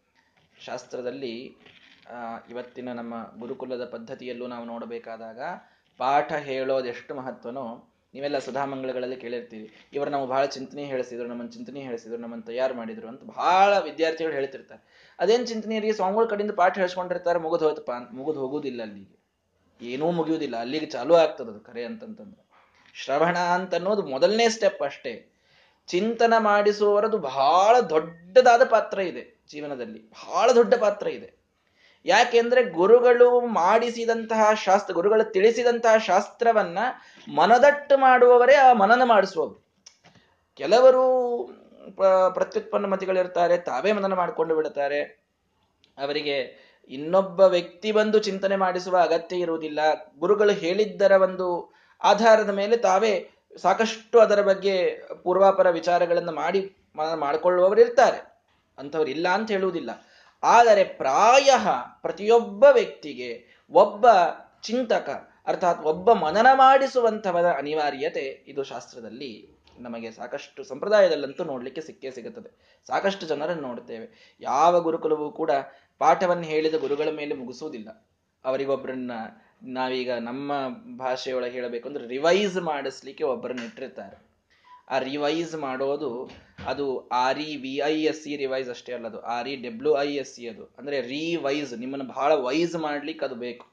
[0.67, 1.57] ಶಾಸ್ತ್ರದಲ್ಲಿ
[2.51, 5.41] ಇವತ್ತಿನ ನಮ್ಮ ಗುರುಕುಲದ ಪದ್ಧತಿಯಲ್ಲೂ ನಾವು ನೋಡಬೇಕಾದಾಗ
[5.99, 12.47] ಪಾಠ ಹೇಳೋದೆಷ್ಟು ಮಹತ್ವನೋ, ನೀವೆಲ್ಲ ಸುಧಾಮಂಗಳಗಳಲ್ಲಿ ಕೇಳಿರ್ತೀವಿ ಇವರು ನಾವು ಬಹಳ ಚಿಂತನೆ ಹೇಳಿಸಿದ್ರು, ನಮ್ಮನ್ನು ಚಿಂತನೆ ಹೇಳಿಸಿದ್ರು, ನಮ್ಮನ್ನು
[12.47, 15.13] ತಯಾರು ಮಾಡಿದ್ರು ಅಂತ ಬಹಳ ವಿದ್ಯಾರ್ಥಿಗಳು ಹೇಳ್ತಿರ್ತಾರೆ.
[15.19, 19.17] ಅದೇನು ಚಿಂತನೆಯರಿಗೆ ಸ್ವಾಮಿಗಳ ಕಡೆಯಿಂದ ಪಾಠ ಹೇಳ್ಸ್ಕೊಂಡಿರ್ತಾರೆ ಮುಗಿದು ಹೋಯ್ತಪ್ಪ ಮುಗಿದು ಹೋಗುವುದಿಲ್ಲ ಅಲ್ಲಿಗೆ.
[19.81, 22.50] ಏನೂ ಮುಗಿಯುವುದಿಲ್ಲ ಅಲ್ಲಿಗೆ ಚಾಲೂ ಆಗ್ತದೆ ಅದು ಕರೆ ಅಂತಂತಂದ್ರೆ.
[22.95, 25.33] ಶ್ರವಣ ಅಂತ ಅನ್ನೋದು ಮೊದಲನೇ ಸ್ಟೆಪ್ ಅಷ್ಟೇ.
[25.87, 30.11] ಚಿಂತನ ಮಾಡಿಸುವವರದು ಬಹಳ ದೊಡ್ಡದಾದ ಪಾತ್ರ ಇದೆ ಜೀವನದಲ್ಲಿ.
[30.11, 31.41] ಬಹಳ ದೊಡ್ಡ ಪಾತ್ರ ಇದೆ.
[32.05, 36.79] ಯಾಕೆಂದ್ರೆ ಗುರುಗಳು ಮಾಡಿಸಿದಂತಹ ಶಾಸ್ತ್ರ, ಗುರುಗಳು ತಿಳಿಸಿದಂತಹ ಶಾಸ್ತ್ರವನ್ನ
[37.35, 39.65] ಮನದಟ್ಟು ಮಾಡುವವರೇ ಆ ಮನನ ಮಾಡಿಸುವವರು.
[40.57, 41.05] ಕೆಲವರು
[42.35, 45.03] ಪ್ರತ್ಯುತ್ಪನ್ನ ಮತಿಗಳಿರ್ತಾರೆ, ತಾವೇ ಮನನ ಮಾಡಿಕೊಂಡು ಬಿಡುತ್ತಾರೆ.
[45.99, 49.81] ಅವರಿಗೆ ಇನ್ನೊಬ್ಬ ವ್ಯಕ್ತಿ ಬಂದು ಚಿಂತನೆ ಮಾಡಿಸುವ ಅಗತ್ಯ ಇರುವುದಿಲ್ಲ.
[50.19, 53.31] ಗುರುಗಳು ಹೇಳಿದ್ದರ ಒಂದು ಆಧಾರದ ಮೇಲೆ ತಾವೇ
[53.63, 56.77] ಸಾಕಷ್ಟು ಅದರ ಬಗ್ಗೆ ಪೂರ್ವಾಪರ ವಿಚಾರಗಳನ್ನು ಮಾಡಿ
[57.15, 58.43] ಮಾಡಿಕೊಳ್ಳುವವರು ಇರ್ತಾರೆ.
[58.79, 59.91] ಅಂಥವ್ರು ಇಲ್ಲ ಅಂತ ಹೇಳುವುದಿಲ್ಲ.
[60.43, 61.51] ಆದರೆ ಪ್ರಾಯ
[62.03, 64.07] ಪ್ರತಿಯೊಬ್ಬ ವ್ಯಕ್ತಿಗೆ ಒಬ್ಬ
[64.63, 72.81] ಚಿಂತಕ, ಅರ್ಥಾತ್ ಒಬ್ಬ ಮನನ ಮಾಡಿಸುವಂಥವರ ಅನಿವಾರ್ಯತೆ ಇದು ಶಾಸ್ತ್ರದಲ್ಲಿ ನಮಗೆ ಸಾಕಷ್ಟು ಸಂಪ್ರದಾಯದಲ್ಲಂತೂ ನೋಡಲಿಕ್ಕೆ ಸಿಕ್ಕೇ ಸಿಗುತ್ತದೆ.
[72.87, 75.51] ಸಾಕಷ್ಟು ಜನರನ್ನು ನೋಡ್ತೇವೆ ಯಾವ ಗುರುಕುಲವೂ ಕೂಡ
[75.99, 78.11] ಪಾಠವನ್ನು ಹೇಳಿದ ಗುರುಗಳ ಮೇಲೆ ಮುಗಿಸುವುದಿಲ್ಲ.
[78.45, 79.13] ಅವರಿಗೊಬ್ಬರನ್ನ
[79.63, 80.53] ನಾವೀಗ ನಮ್ಮ
[80.99, 84.31] ಭಾಷೆಯೊಳಗೆ ಹೇಳಬೇಕು ಅಂದ್ರೆ ರಿವೈಸ್ ಮಾಡಿಸ್ಲಿಕ್ಕೆ ಒಬ್ಬರನ್ನ ಇಟ್ಟಿರ್ತಾರೆ.
[84.91, 86.31] ಆ ರಿವೈಸ್ ಮಾಡೋದು
[86.67, 90.15] ಅದು R E V I S C revise ಅಷ್ಟೇ ಅಲ್ಲ ಅದು R E W I
[90.15, 90.75] S C ಅದು.
[90.79, 93.67] ಅಂದ್ರೆ ರಿವೈಸ್ ನಿಮ್ಮನ್ನು ಬಹಳ ವೈಸ್ ಮಾಡ್ಲಿಕ್ಕೆ ಅದು ಬೇಕು.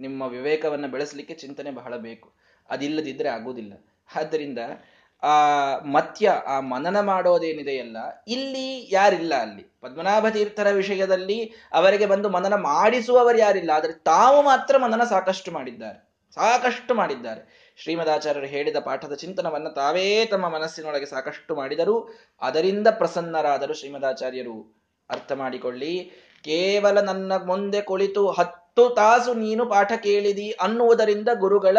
[0.00, 2.32] ನಿಮ್ಮ ವಿವೇಕವನ್ನು ಬೆಳೆಸಲಿಕ್ಕೆ ಚಿಂತನೆ ಬಹಳ ಬೇಕು.
[2.70, 3.72] ಅದಿಲ್ಲದಿದ್ರೆ ಆಗುವುದಿಲ್ಲ
[4.16, 4.58] ಆದ್ದರಿಂದ
[5.32, 5.34] ಆ
[5.96, 7.96] ಮತ್ಯ, ಆ ಮನನ ಮಾಡೋದೇನಿದೆಯಲ್ಲ,
[8.28, 9.64] ಇಲ್ಲಿ ಯಾರಿಲ್ಲ ಅಲ್ಲಿ.
[9.80, 11.38] ಪದ್ಮನಾಭ ತೀರ್ಥರ ವಿಷಯದಲ್ಲಿ
[11.72, 15.98] ಅವರಿಗೆ ಬಂದು ಮನನ ಮಾಡಿಸುವವರು ಯಾರಿಲ್ಲ, ಆದರೆ ತಾವು ಮಾತ್ರ ಮನನ ಸಾಕಷ್ಟು ಮಾಡಿದ್ದಾರೆ.
[16.36, 17.42] ಸಾಕಷ್ಟು ಮಾಡಿದ್ದಾರೆ.
[17.78, 21.96] ಶ್ರೀಮದಾಚಾರ್ಯರು ಹೇಳಿದ ಪಾಠದ ಚಿಂತನವನ್ನು ತಾವೇ ತಮ್ಮ ಮನಸ್ಸಿನೊಳಗೆ ಸಾಕಷ್ಟು ಮಾಡಿದರು,
[22.42, 24.56] ಅದರಿಂದ ಪ್ರಸನ್ನರಾದರು ಶ್ರೀಮದಾಚಾರ್ಯರು
[25.10, 25.94] ಅರ್ಥ ಮಾಡಿಕೊಳ್ಳಿ.
[26.44, 31.78] ಕೇವಲ ನನ್ನ ಮುಂದೆ ಕುಳಿತು ಹತ್ತು ತಾಸು ನೀನು ಪಾಠ ಕೇಳಿದಿ ಅನ್ನುವುದರಿಂದ ಗುರುಗಳ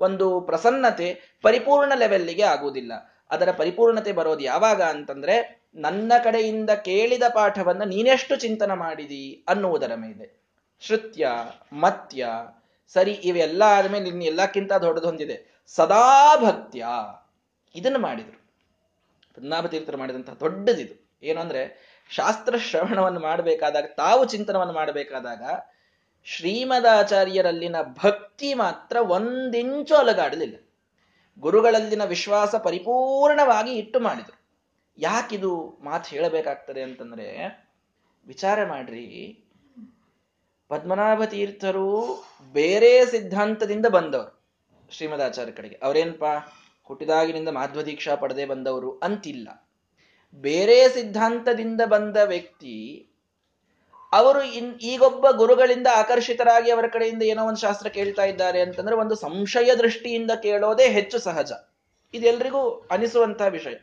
[0.00, 2.92] ಒಂದು ಪ್ರಸನ್ನತೆ ಪರಿಪೂರ್ಣ ಲೆವೆಲ್ಲಿಗೆ ಆಗುವುದಿಲ್ಲ.
[3.30, 10.42] ಅದರ ಪರಿಪೂರ್ಣತೆ ಬರೋದು ಯಾವಾಗ ಅಂತಂದ್ರೆ, ನನ್ನ ಕಡೆಯಿಂದ ಕೇಳಿದ ಪಾಠವನ್ನ ನೀನೆಷ್ಟು ಚಿಂತನ ಮಾಡಿದಿ ಅನ್ನುವುದರ ಮೇಲೆ.
[10.80, 11.28] ಶ್ರುತ್ಯ,
[11.72, 12.28] ಮತ್ಯ,
[12.92, 15.62] ಸರಿ, ಇವೆಲ್ಲ ಆದ್ಮೇಲೆ ಇನ್ನು ಎಲ್ಲಕ್ಕಿಂತ ದೊಡ್ಡದು ಹೊಂದಿದೆ.
[15.66, 16.86] ಸದಾ ಭಕ್ತ್ಯ.
[17.74, 18.46] ಇದನ್ನು ಮಾಡಿದ್ರು.
[19.34, 21.10] ಪದ್ಮನಾಭ ತೀರ್ಥರು ಮಾಡಿದಂತಹ ದೊಡ್ಡದಿದು.
[21.22, 25.42] ಏನು ಅಂದ್ರೆ ಶಾಸ್ತ್ರ ಶ್ರವಣವನ್ನು ಮಾಡಬೇಕಾದಾಗ, ತಾವು ಚಿಂತನವನ್ನು ಮಾಡಬೇಕಾದಾಗ
[26.28, 30.56] ಶ್ರೀಮದಾಚಾರ್ಯರಲ್ಲಿನ ಭಕ್ತಿ ಮಾತ್ರ ಒಂದಿಂಚು ಅಲಗಾಡಲಿಲ್ಲ.
[31.38, 34.46] ಗುರುಗಳಲ್ಲಿನ ವಿಶ್ವಾಸ ಪರಿಪೂರ್ಣವಾಗಿ ಇಟ್ಟು ಮಾಡಿದರು.
[34.98, 37.58] ಯಾಕಿದು ಮಾತು ಹೇಳಬೇಕಾಗ್ತದೆ ಅಂತಂದ್ರೆ,
[38.26, 39.44] ವಿಚಾರ ಮಾಡ್ರಿ.
[40.68, 44.44] ಪದ್ಮನಾಭ ತೀರ್ಥರು ಬೇರೆ ಸಿದ್ಧಾಂತದಿಂದ ಬಂದವರು
[44.90, 45.80] ಶ್ರೀಮದಾಚಾರ್ಯ ಕಡೆಗೆ.
[45.82, 46.36] ಅವರೇನ್ಪಾ
[46.84, 49.68] ಹುಟ್ಟಿದಾಗಿನಿಂದ ಮಾಧ್ವ ದೀಕ್ಷಾ ಪಡೆದೇ ಬಂದವರು ಅಂತಿಲ್ಲ.
[50.34, 53.08] ಬೇರೆ ಸಿದ್ಧಾಂತದಿಂದ ಬಂದ ವ್ಯಕ್ತಿ
[54.12, 59.74] ಅವರು ಇನ್, ಈಗೊಬ್ಬ ಗುರುಗಳಿಂದ ಆಕರ್ಷಿತರಾಗಿ ಅವರ ಕಡೆಯಿಂದ ಏನೋ ಒಂದು ಶಾಸ್ತ್ರ ಕೇಳ್ತಾ ಇದ್ದಾರೆ ಅಂತಂದ್ರೆ ಒಂದು ಸಂಶಯ
[59.74, 61.52] ದೃಷ್ಟಿಯಿಂದ ಕೇಳೋದೇ ಹೆಚ್ಚು ಸಹಜ.
[62.14, 63.74] ಇದೆಲ್ಲರಿಗೂ ಅನಿಸುವಂತಹ ವಿಷಯ.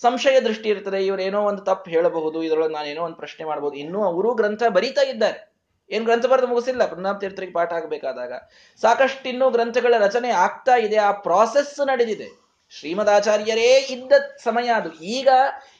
[0.00, 4.62] ಸಂಶಯ ದೃಷ್ಟಿ ಇರ್ತದೆ ಇವರೇನೋ ಒಂದು ತಪ್ಪು ಹೇಳಬಹುದು, ಇದರೊಳಗೆ ನಾನೇನೋ ಒಂದು ಪ್ರಶ್ನೆ ಮಾಡಬಹುದು ಇನ್ನೂ ಅವರು ಗ್ರಂಥ
[4.68, 5.52] ಬರೀತಾ ಇದ್ದಾರೆ.
[5.90, 6.86] ಏನ್ ಗ್ರಂಥ ಬರೆದು ಮುಗಿಸಿಲ್ಲ?
[6.86, 8.32] ಪ್ರಣಾಮ ತೀರ್ಥರಿಗೆ ಪಾಠ ಆಗಬೇಕಾದಾಗ.
[8.80, 12.42] ಸಾಕಷ್ಟು ಇನ್ನೂ ಗ್ರಂಥಗಳ ರಚನೆ ಆಗ್ತಾ ಇದೆ, ಆ ಪ್ರಾಸೆಸ್ ನಡೆದಿದೆ.
[12.70, 14.92] ಶ್ರೀಮದಾಚಾರ್ಯರೇ ಇದ್ದ ಸಮಯ ಅದು.
[14.92, 15.28] ಈಗ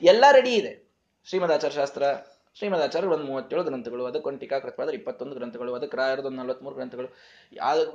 [0.02, 0.90] ಎಲ್ಲ ರೆಡಿ ಇದೆ.
[1.28, 2.02] ಶ್ರೀಮದಾಚಾರ್ಯ ಶಾಸ್ತ್ರ
[2.56, 7.08] ಶ್ರೀಮದಾಚಾರ್ಯ ಒಂದು ಮೂವತ್ತೇಳು ಗ್ರಂಥಗಳು ಅದಕ್ಕೊಂದು ಟೀಕಾಕೃತವಾದ್ರೆ ಇಪ್ಪತ್ತೊಂದು ಗ್ರಂಥಗಳು, ಅದಕ್ಕೆ ರಾಯರದೊಂದು ನಲವತ್ಮೂರು ಗ್ರಂಥಗಳು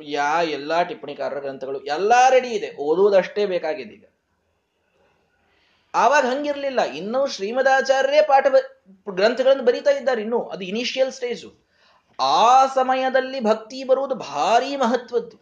[0.02, 4.06] ಯಾ ಎಲ್ಲಾ ಟಿಪ್ಪಣಿಕಾರರ ಗ್ರಂಥಗಳು, ಎಲ್ಲಾ ರೆಡಿ ಇದೆ, ಓದುವುದಷ್ಟೇ ಬೇಕಾಗಿದೆ ಈಗ.
[5.94, 8.48] ಆವಾಗ ಹಂಗಿರ್ಲಿಲ್ಲ, ಇನ್ನೂ ಶ್ರೀಮದಾಚಾರ್ಯರೇ ಪಾಠ
[9.10, 11.50] ಗ್ರಂಥಗಳನ್ನು ಬರೀತಾ ಇದ್ದಾರೆ ಇನ್ನು, ಅದು ಇನಿಷಿಯಲ್ ಸ್ಟೇಜು
[12.20, 15.38] ಆ ಸಮಯದಲ್ಲಿ ಭಕ್ತಿ ಬರುವುದು ಭಾರಿ ಮಹತ್ವದ್ದು.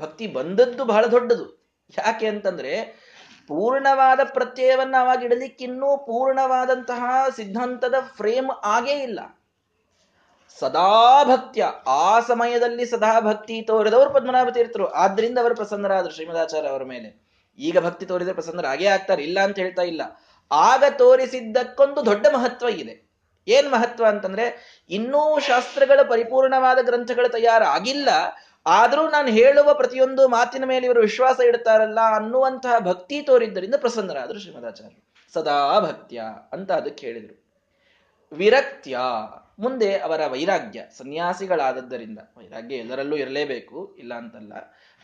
[0.00, 1.46] ಭಕ್ತಿ ಬಂದದ್ದು ಬಹಳ ದೊಡ್ಡದು.
[1.98, 2.72] ಯಾಕೆ ಅಂತಂದ್ರೆ
[3.48, 9.20] ಪೂರ್ಣವಾದ ಪ್ರತ್ಯಯವನ್ನು ಅವಾಗ ಇಡಲಿಕ್ಕಿನ್ನೂ ಪೂರ್ಣವಾದಂತಹ ಸಿದ್ಧಾಂತದ ಫ್ರೇಮ್ ಆಗೇ ಇಲ್ಲ.
[10.58, 14.88] ಸದಾ ಭಕ್ತ್ಯ, ಆ ಸಮಯದಲ್ಲಿ ಸದಾ ಭಕ್ತಿ ತೋರಿದವರು ಪದ್ಮನಾಭ ತೀರ್ಥರು.
[14.88, 17.32] ಆದ್ರಿಂದ ಅವರು ಪ್ರಸನ್ನರಾದರು ಶ್ರೀಮದಾಚಾರ್ಯ ಅವರ ಮೇಲೆ.
[17.58, 20.02] ಈಗ ಭಕ್ತಿ ತೋರಿದ್ರೆ ಪ್ರಸನ್ನರಾಗೇ ಆಗ್ತಾರೆ, ಇಲ್ಲ ಅಂತ ಹೇಳ್ತಾ ಇಲ್ಲ.
[20.52, 23.12] ಆಗ ತೋರಿಸಿದ್ದಕ್ಕೊಂದು ದೊಡ್ಡ ಮಹತ್ವ ಇದೆ.
[23.48, 28.08] ಏನ್ ಮಹತ್ವ ಅಂತಂದ್ರೆ, ಇನ್ನೂ ಶಾಸ್ತ್ರಗಳ ಪರಿಪೂರ್ಣವಾದ ಗ್ರಂಥಗಳು ತಯಾರಾಗಿಲ್ಲ
[28.66, 34.96] ಆದರೂ ನಾನು ಹೇಳುವ ಪ್ರತಿಯೊಂದು ಮಾತಿನ ಮೇಲೆ ಇವರು ವಿಶ್ವಾಸ ಇಡ್ತಾರಲ್ಲ ಅನ್ನುವಂತಹ ಭಕ್ತಿ ತೋರಿದ್ದರಿಂದ ಪ್ರಸನ್ನರಾದರು ಶ್ರೀಮದಾಚಾರ್ಯ.
[35.32, 36.22] ಸದಾ ಭಕ್ತ್ಯ
[36.52, 37.42] ಅಂತ ಅದಕ್ಕೆ ಹೇಳಿದರು.
[38.32, 38.98] ವಿರಕ್ತ್ಯ
[39.58, 42.18] ಮುಂದೆ ಅವರ ವೈರಾಗ್ಯ, ಸನ್ಯಾಸಿಗಳಾದದ್ದರಿಂದ.
[42.36, 44.52] ವೈರಾಗ್ಯ ಎಲ್ಲರಲ್ಲೂ ಇರಲೇಬೇಕು, ಇಲ್ಲ ಅಂತಲ್ಲ,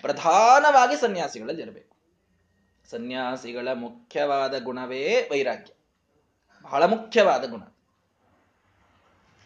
[0.02, 1.96] ಪ್ರಧಾನವಾಗಿ ಸನ್ಯಾಸಿಗಳಲ್ಲಿ ಇರಬೇಕು.
[2.90, 5.72] ಸನ್ಯಾಸಿಗಳ ಮುಖ್ಯವಾದ ಗುಣವೇ ವೈರಾಗ್ಯ.
[6.62, 7.60] ಬಹಳ ಮುಖ್ಯವಾದ ಗುಣ.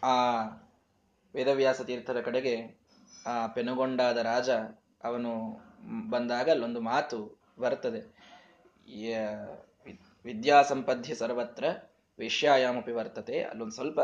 [0.03, 0.43] ಆ
[1.35, 2.82] ವೇದವ್ಯಾಸ ತೀರ್ಥರ ಕಡೆಗೆ
[3.25, 4.49] ಆ ಪೆನುಗೊಂಡಾದ ರಾಜ
[5.03, 5.31] ಅವನು
[6.09, 7.17] ಬಂದಾಗ ಅಲ್ಲೊಂದು ಮಾತು
[7.59, 8.01] ಬರ್ತದೆ
[10.25, 11.65] ವಿದ್ಯಾ ಸಂಪದ್ಯ ಸರ್ವತ್ರ
[12.19, 13.41] ವೇಶ್ಯಾಯಾಮಪಿ ವರ್ತತೆ.
[13.41, 13.99] ಅಲ್ಲೊಂದು ಸ್ವಲ್ಪ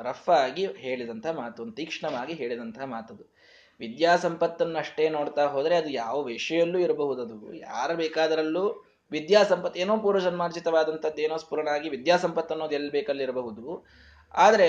[0.00, 3.24] ರಫ್ ಆಗಿ ಹೇಳಿದಂಥ ಮಾತು, ಒಂದು ತೀಕ್ಷ್ಣವಾಗಿ ಹೇಳಿದಂತಹ ಮಾತದು.
[3.80, 8.64] ವಿದ್ಯಾ ಸಂಪತ್ತನ್ನು ಅಷ್ಟೇ ನೋಡ್ತಾ ಹೋದರೆ ಅದು ಯಾವ ವಿಷಯಲ್ಲೂ ಇರಬಹುದು ಅದು ಯಾರು ಬೇಕಾದರಲ್ಲೂ
[9.12, 13.64] ವಿದ್ಯಾ ಸಂಪತ್ತು ಏನೋ ಪೂರ್ವ ಜನ್ಮಾರ್ಜಿತವಾದಂಥದ್ದು ಏನೋ ಸ್ಫುರಣಾಗಿ ವಿದ್ಯಾ ಸಂಪತ್ತು ಅನ್ನೋದು ಎಲ್ಲಿ ಬೇಕಲ್ಲಿರಬಹುದು
[14.34, 14.68] ಆದರೆ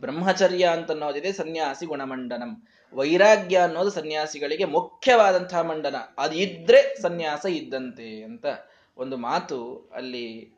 [0.00, 2.66] ಬ್ರಹ್ಮಚರ್ಯ ಅಂತ ಅನ್ನೋದಿದೆ ಸನ್ಯಾಸಿ ಗುಣಮಂಡನಂ.
[2.94, 5.96] ವೈರಾಗ್ಯ ಅನ್ನೋದು ಸನ್ಯಾಸಿಗಳಿಗೆ ಮುಖ್ಯವಾದಂತಹ ಮಂಡನ.
[6.18, 8.46] ಅದು ಇದ್ರೆ ಸನ್ಯಾಸ ಇದ್ದಂತೆ ಅಂತ
[8.98, 10.56] ಒಂದು ಮಾತು ಅಲ್ಲಿ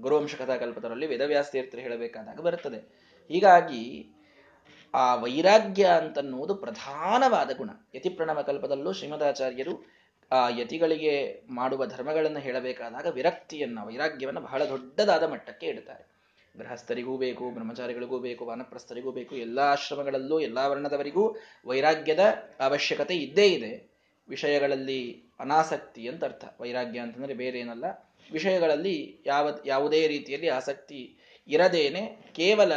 [0.00, 2.76] ಗುರುವಂಶ ಕಥಾಕಲ್ಪದರಲ್ಲಿ ವೇದವ್ಯಾಸ ತೀರ್ಥರು ಹೇಳಬೇಕಾದಾಗ ಬರುತ್ತದೆ.
[3.28, 4.14] ಹೀಗಾಗಿ
[4.94, 7.70] ಆ ವೈರಾಗ್ಯ ಅಂತನ್ನುವುದು ಪ್ರಧಾನವಾದ ಗುಣ.
[7.94, 10.00] ಯತಿ ಪ್ರಣವ ಕಲ್ಪದಲ್ಲೂ ಶ್ರೀಮದಾಚಾರ್ಯರು
[10.32, 16.09] ಆ ಯತಿಗಳಿಗೆ ಮಾಡುವ ಧರ್ಮಗಳನ್ನು ಹೇಳಬೇಕಾದಾಗ ವಿರಕ್ತಿಯನ್ನ, ವೈರಾಗ್ಯವನ್ನು ಬಹಳ ದೊಡ್ಡದಾದ ಮಟ್ಟಕ್ಕೆ ಇಡುತ್ತಾರೆ
[16.56, 21.36] ಗೃಹಸ್ಥರಿಗೂ ಬೇಕು, ಬ್ರಹ್ಮಚಾರಿಗಳಿಗೂ ಬೇಕು, ವಾನಪ್ರಸ್ಥರಿಗೂ ಬೇಕು, ಎಲ್ಲ ಆಶ್ರಮಗಳಲ್ಲೂ, ಎಲ್ಲ ವರ್ಣದವರಿಗೂ
[21.66, 22.18] ವೈರಾಗ್ಯದ
[22.60, 23.90] ಅವಶ್ಯಕತೆ ಇದ್ದೇ ಇದೆ.
[24.28, 26.44] ವಿಷಯಗಳಲ್ಲಿ ಅನಾಸಕ್ತಿ ಅಂತ ಅರ್ಥ.
[26.60, 27.84] ವೈರಾಗ್ಯ ಅಂತಂದ್ರೆ ಬೇರೆ ಏನಲ್ಲ
[28.32, 31.16] ವಿಷಯಗಳಲ್ಲಿ ಯಾವ, ಯಾವುದೇ ರೀತಿಯಲ್ಲಿ ಆಸಕ್ತಿ
[31.48, 32.72] ಇರದೇನೆ ಕೇವಲ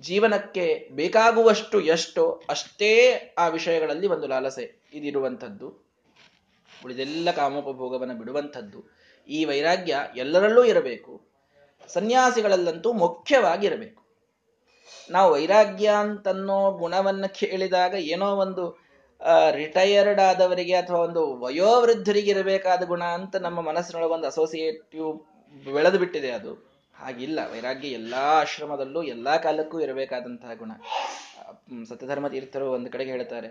[0.00, 5.90] ಜೀವನಕ್ಕೆ ಬೇಕಾಗುವಷ್ಟು ಎಷ್ಟೋ ಅಷ್ಟೇ ಆ ವಿಷಯಗಳಲ್ಲಿ ಒಂದು ಲಾಲಸೆ ಇದಿರುವಂಥದ್ದು.
[6.84, 8.84] ಉಳಿದೆಲ್ಲ ಕಾಮೋಪಭೋಗವನ್ನು ಬಿಡುವಂಥದ್ದು.
[9.28, 11.29] ಈ ವೈರಾಗ್ಯ ಎಲ್ಲರಲ್ಲೂ ಇರಬೇಕು.
[11.92, 14.00] ಸನ್ಯಾಸಿಗಳಲ್ಲಂತೂ ಮುಖ್ಯವಾಗಿರಬೇಕು.
[15.10, 18.64] ನಾವು ವೈರಾಗ್ಯ ಅಂತನ್ನೋ ಗುಣವನ್ನು ಕೇಳಿದಾಗ ಏನೋ ಒಂದು
[19.50, 25.10] ರಿಟೈರ್ಡ್ ಆದವರಿಗೆ ಅಥವಾ ಒಂದು ವಯೋವೃದ್ಧರಿಗೆ ಇರಬೇಕಾದ ಗುಣ ಅಂತ ನಮ್ಮ ಮನಸ್ಸಿನೊಳಗೆ ಒಂದು ಅಸೋಸಿಯೇಟಿವ್
[25.72, 26.52] ಬೆಳೆದು ಬಿಟ್ಟಿದೆ ಅದು.
[26.94, 27.38] ಹಾಗಿಲ್ಲ.
[27.52, 30.72] ವೈರಾಗ್ಯ ಎಲ್ಲಾ ಆಶ್ರಮದಲ್ಲೂ ಎಲ್ಲಾ ಕಾಲಕ್ಕೂ ಇರಬೇಕಾದಂತಹ ಗುಣ.
[31.88, 33.48] ಸತ್ಯಧರ್ಮ ತೀರ್ಥರು ಒಂದು ಕಡೆಗೆ ಹೇಳ್ತಾರೆ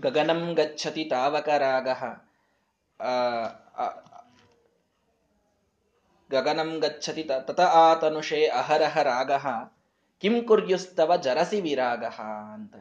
[0.00, 1.88] ಗಗನಂ ಗಚ್ಚತಿ ತಾವಕ ರಾಗ.
[6.30, 9.32] ಗಗನಂ ಗಚ್ಚತಿ ತತ ಆತನುಷೇ ಅಹರಹ ರಾಗ
[10.20, 12.04] ಕಿಂ ಕುರ್ಯುಸ್ತವ ಜರಸಿ ವಿರಾಗ
[12.54, 12.74] ಅಂತ.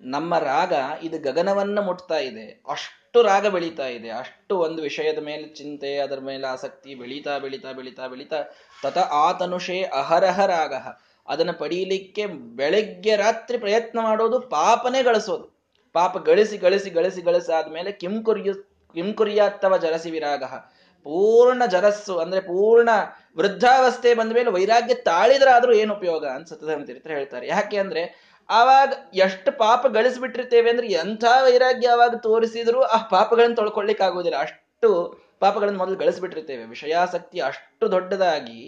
[0.00, 2.62] ನಮ್ಮ ರಾಗ, ಇದು ಗಗನವನ್ನ ಮುಟ್ತಾ ಇದೆ.
[2.68, 4.10] ಅಷ್ಟು ರಾಗ ಬೆಳೀತಾ ಇದೆ.
[4.10, 8.42] ಅಷ್ಟು ಒಂದು ವಿಷಯದ ಮೇಲೆ ಚಿಂತೆ, ಅದರ ಮೇಲೆ ಆಸಕ್ತಿ ಬೆಳೀತಾ ಬೆಳೀತಾ ಬೆಳೀತಾ ಬೆಳೀತಾ
[8.82, 10.74] ತತ ಆತನುಷೇ ಅಹರಹ ರಾಗ
[11.28, 15.46] ಅದನ್ನು ಪಡೀಲಿಕ್ಕೆ ಬೆಳಗ್ಗೆ ರಾತ್ರಿ ಪ್ರಯತ್ನ ಮಾಡೋದು, ಪಾಪನೇ ಗಳಿಸೋದು.
[15.92, 18.54] ಪಾಪ ಗಳಿಸಿ ಗಳಿಸಿ ಗಳಿಸಿ ಗಳಿಸಾದ್ಮೇಲೆ ಕಿಂ ಕುರ್ಯು,
[18.94, 20.44] ಕಿಂ ಕುರ್ಯಾತ್ತವ ಜರಸಿ ವಿರಾಗ.
[21.04, 22.88] ಪೂರ್ಣ ಜರಸ್ಸು ಅಂದ್ರೆ ಪೂರ್ಣ
[23.36, 27.46] ವೃದ್ಧಾವಸ್ಥೆ ಬಂದ ಮೇಲೆ ವೈರಾಗ್ಯ ತಾಳಿದ್ರಾದ್ರೂ ಏನು ಉಪಯೋಗ ಅಂತ ಸತ್ಯಧರ್ಮ ತೀರ್ಥ ಹೇಳ್ತಾರೆ.
[27.46, 34.38] ಯಾಕೆ ಅಂದ್ರೆ ಆವಾಗ ಎಷ್ಟು ಪಾಪ ಗಳಿಸ್ಬಿಟ್ಟಿರ್ತೇವೆ ಅಂದ್ರೆ ಎಂಥ ವೈರಾಗ್ಯ ಅವಾಗ ತೋರಿಸಿದ್ರು ಆ ಪಾಪಗಳನ್ನು ತೊಳ್ಕೊಳ್ಳಿಕ್ ಆಗುವುದಿಲ್ಲ
[34.38, 34.90] ಅಷ್ಟು
[35.40, 36.64] ಪಾಪಗಳನ್ನು ಮೊದಲು ಗಳಿಸ್ಬಿಟ್ಟಿರ್ತೇವೆ.
[36.64, 38.60] ವಿಷಯಾಸಕ್ತಿ ಅಷ್ಟು ದೊಡ್ಡದಾಗಿ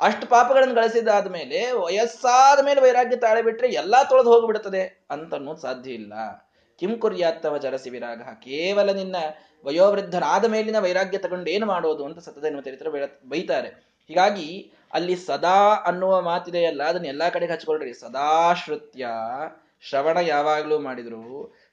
[0.00, 6.12] ಅಷ್ಟು ಪಾಪಗಳನ್ನು ಗಳಿಸಿದಾದ ಮೇಲೆ ವಯಸ್ಸಾದ ಮೇಲೆ ವೈರಾಗ್ಯ ತಾಳಿಬಿಟ್ರೆ ಎಲ್ಲಾ ತೊಳೆದು ಹೋಗ್ಬಿಡ್ತದೆ ಅಂತ ಅನ್ನೋದು ಸಾಧ್ಯ ಇಲ್ಲ.
[6.78, 9.16] ಕಿಂ ಕುರ್ಯಾತ್ತವ ಜರಸಿ ವಿರಾಗ ಕೇವಲ ನಿನ್ನ
[9.64, 12.88] ವಯೋವೃದ್ಧರಾದ ಮೇಲಿನ ವೈರಾಗ್ಯ ತಗೊಂಡು ಏನು ಮಾಡೋದು ಅಂತ ಸತದೇನು ಚರಿತ್ರ
[13.28, 13.70] ಬೈತಾರೆ.
[14.10, 14.48] ಹೀಗಾಗಿ
[14.92, 17.92] ಅಲ್ಲಿ ಸದಾ ಅನ್ನುವ ಮಾತಿದೆಯಲ್ಲ, ಅದನ್ನ ಎಲ್ಲಾ ಕಡೆಗೆ ಹಚ್ಕೊಳ್ರಿ.
[17.94, 19.06] ಸದಾ ಶ್ರುತ್ಯ
[19.82, 21.24] ಶ್ರವಣ ಯಾವಾಗಲೂ ಮಾಡಿದ್ರು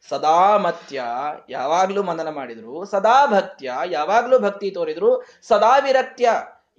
[0.10, 1.04] ಸದಾ ಮತ್ಯ
[1.50, 5.12] ಯಾವಾಗ್ಲೂ ಮನನ ಮಾಡಿದ್ರು ಸದಾ ಭಕ್ತ್ಯ ಯಾವಾಗ್ಲೂ ಭಕ್ತಿ ತೋರಿದ್ರು
[5.48, 6.30] ಸದಾ ವಿರಕ್ತ್ಯ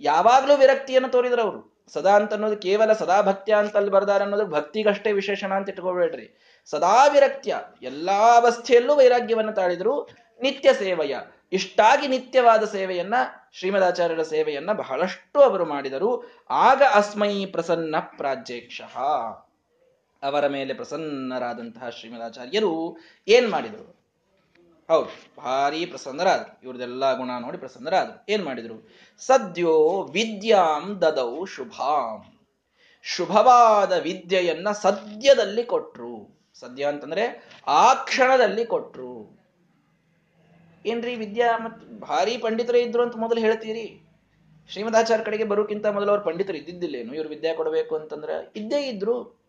[0.01, 1.61] ಯಾವಾಗ್ಲೂ ವಿರಕ್ತಿಯನ್ನು ತೋರಿದ್ರು ಅವರು.
[1.95, 6.27] ಸದಾ ಅಂತ ಅನ್ನೋದು ಕೇವಲ ಸದಾ ಭಕ್ತ್ಯ ಅಂತ ಅಲ್ಲಿ ಬರ್ದಾರ ಅನ್ನೋದು ಭಕ್ತಿಗಷ್ಟೇ ವಿಶೇಷಣ ಅಂತ ಇಟ್ಕೊಳ್ಬೇಡ್ರಿ
[6.71, 10.09] ಸದಾ ವಿರಕ್ತ್ಯ ಎಲ್ಲಾ ಅವಸ್ಥೆಯಲ್ಲೂ ವೈರಾಗ್ಯವನ್ನು ತಾಳಿದ್ರು
[10.43, 11.17] ನಿತ್ಯ ಸೇವೆಯ,
[11.53, 13.15] ಇಷ್ಟಾಗಿ ನಿತ್ಯವಾದ ಸೇವೆಯನ್ನ,
[13.53, 16.31] ಶ್ರೀಮದಾಚಾರ್ಯರ ಸೇವೆಯನ್ನ ಬಹಳಷ್ಟು ಅವರು ಮಾಡಿದರು.
[16.51, 18.81] ಆಗ ಅಸ್ಮೈ ಪ್ರಸನ್ನ ಪ್ರಾಜ್ಯಕ್ಷ.
[20.23, 22.99] ಅವರ ಮೇಲೆ ಪ್ರಸನ್ನರಾದಂತಹ ಶ್ರೀಮದಾಚಾರ್ಯರು
[23.29, 23.97] ಏನ್ ಮಾಡಿದರು?
[24.89, 26.61] ಹೌದು, ಭಾರಿ ಪ್ರಸನ್ನರಾದರು.
[26.63, 28.25] ಇವ್ರದೆಲ್ಲ ಗುಣ ನೋಡಿ ಪ್ರಸನ್ನರಾದರು.
[28.29, 28.89] ಏನ್ ಮಾಡಿದರು?
[29.19, 32.39] ಸದ್ಯೋ ವಿದ್ಯಾಂ ದದೌ ಶುಭಾಂ.
[33.03, 36.36] ಶುಭವಾದ ವಿದ್ಯೆಯನ್ನ ಸದ್ಯದಲ್ಲಿ ಕೊಟ್ರು.
[36.61, 39.39] ಸದ್ಯ ಅಂತಂದ್ರೆ ಆ ಕ್ಷಣದಲ್ಲಿ ಕೊಟ್ರು.
[40.87, 44.03] ಏನ್ರಿ ವಿದ್ಯಾ ಮತ್ ಭಾರಿ ಪಂಡಿತರೇ ಇದ್ರು ಅಂತ ಮೊದಲು ಹೇಳ್ತೀರಿ?
[44.69, 47.15] ಶ್ರೀಮದಾಚಾರ್ಯ ಕಡೆಗೆ ಬರೋಕ್ಕಿಂತ ಮೊದಲು ಅವ್ರು ಪಂಡಿತರು ಇದ್ದಿದ್ದಿಲ್ಲೇನು?
[47.15, 49.47] ಇವ್ರು ವಿದ್ಯಾ ಕೊಡಬೇಕು ಅಂತಂದ್ರೆ ಇದ್ದೇ ಇದ್ರು.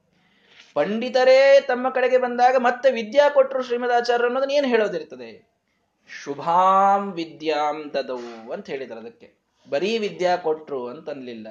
[0.74, 5.48] ಪಂಡಿತರೇ ತಮ್ಮ ಕಡೆಗೆ ಬಂದಾಗ ಮತ್ತೆ ವಿದ್ಯಾ ಕೊಟ್ಟರು ಶ್ರೀಮದಾಚಾರ್ಯ ಅನ್ನೋದನ್ನ ಏನು ಹೇಳೋದಿರ್ತದೆ?
[6.24, 9.34] ಶುಭಾಂ ವಿದ್ಯಾಂ ತದವು ಅಂತ ಹೇಳಿದ್ರು ಅದಕ್ಕೆ.
[9.70, 11.48] ಬರೀ ವಿದ್ಯಾ ಕೊಟ್ರು ಅಂತನ್ಲಿಲ್ಲ.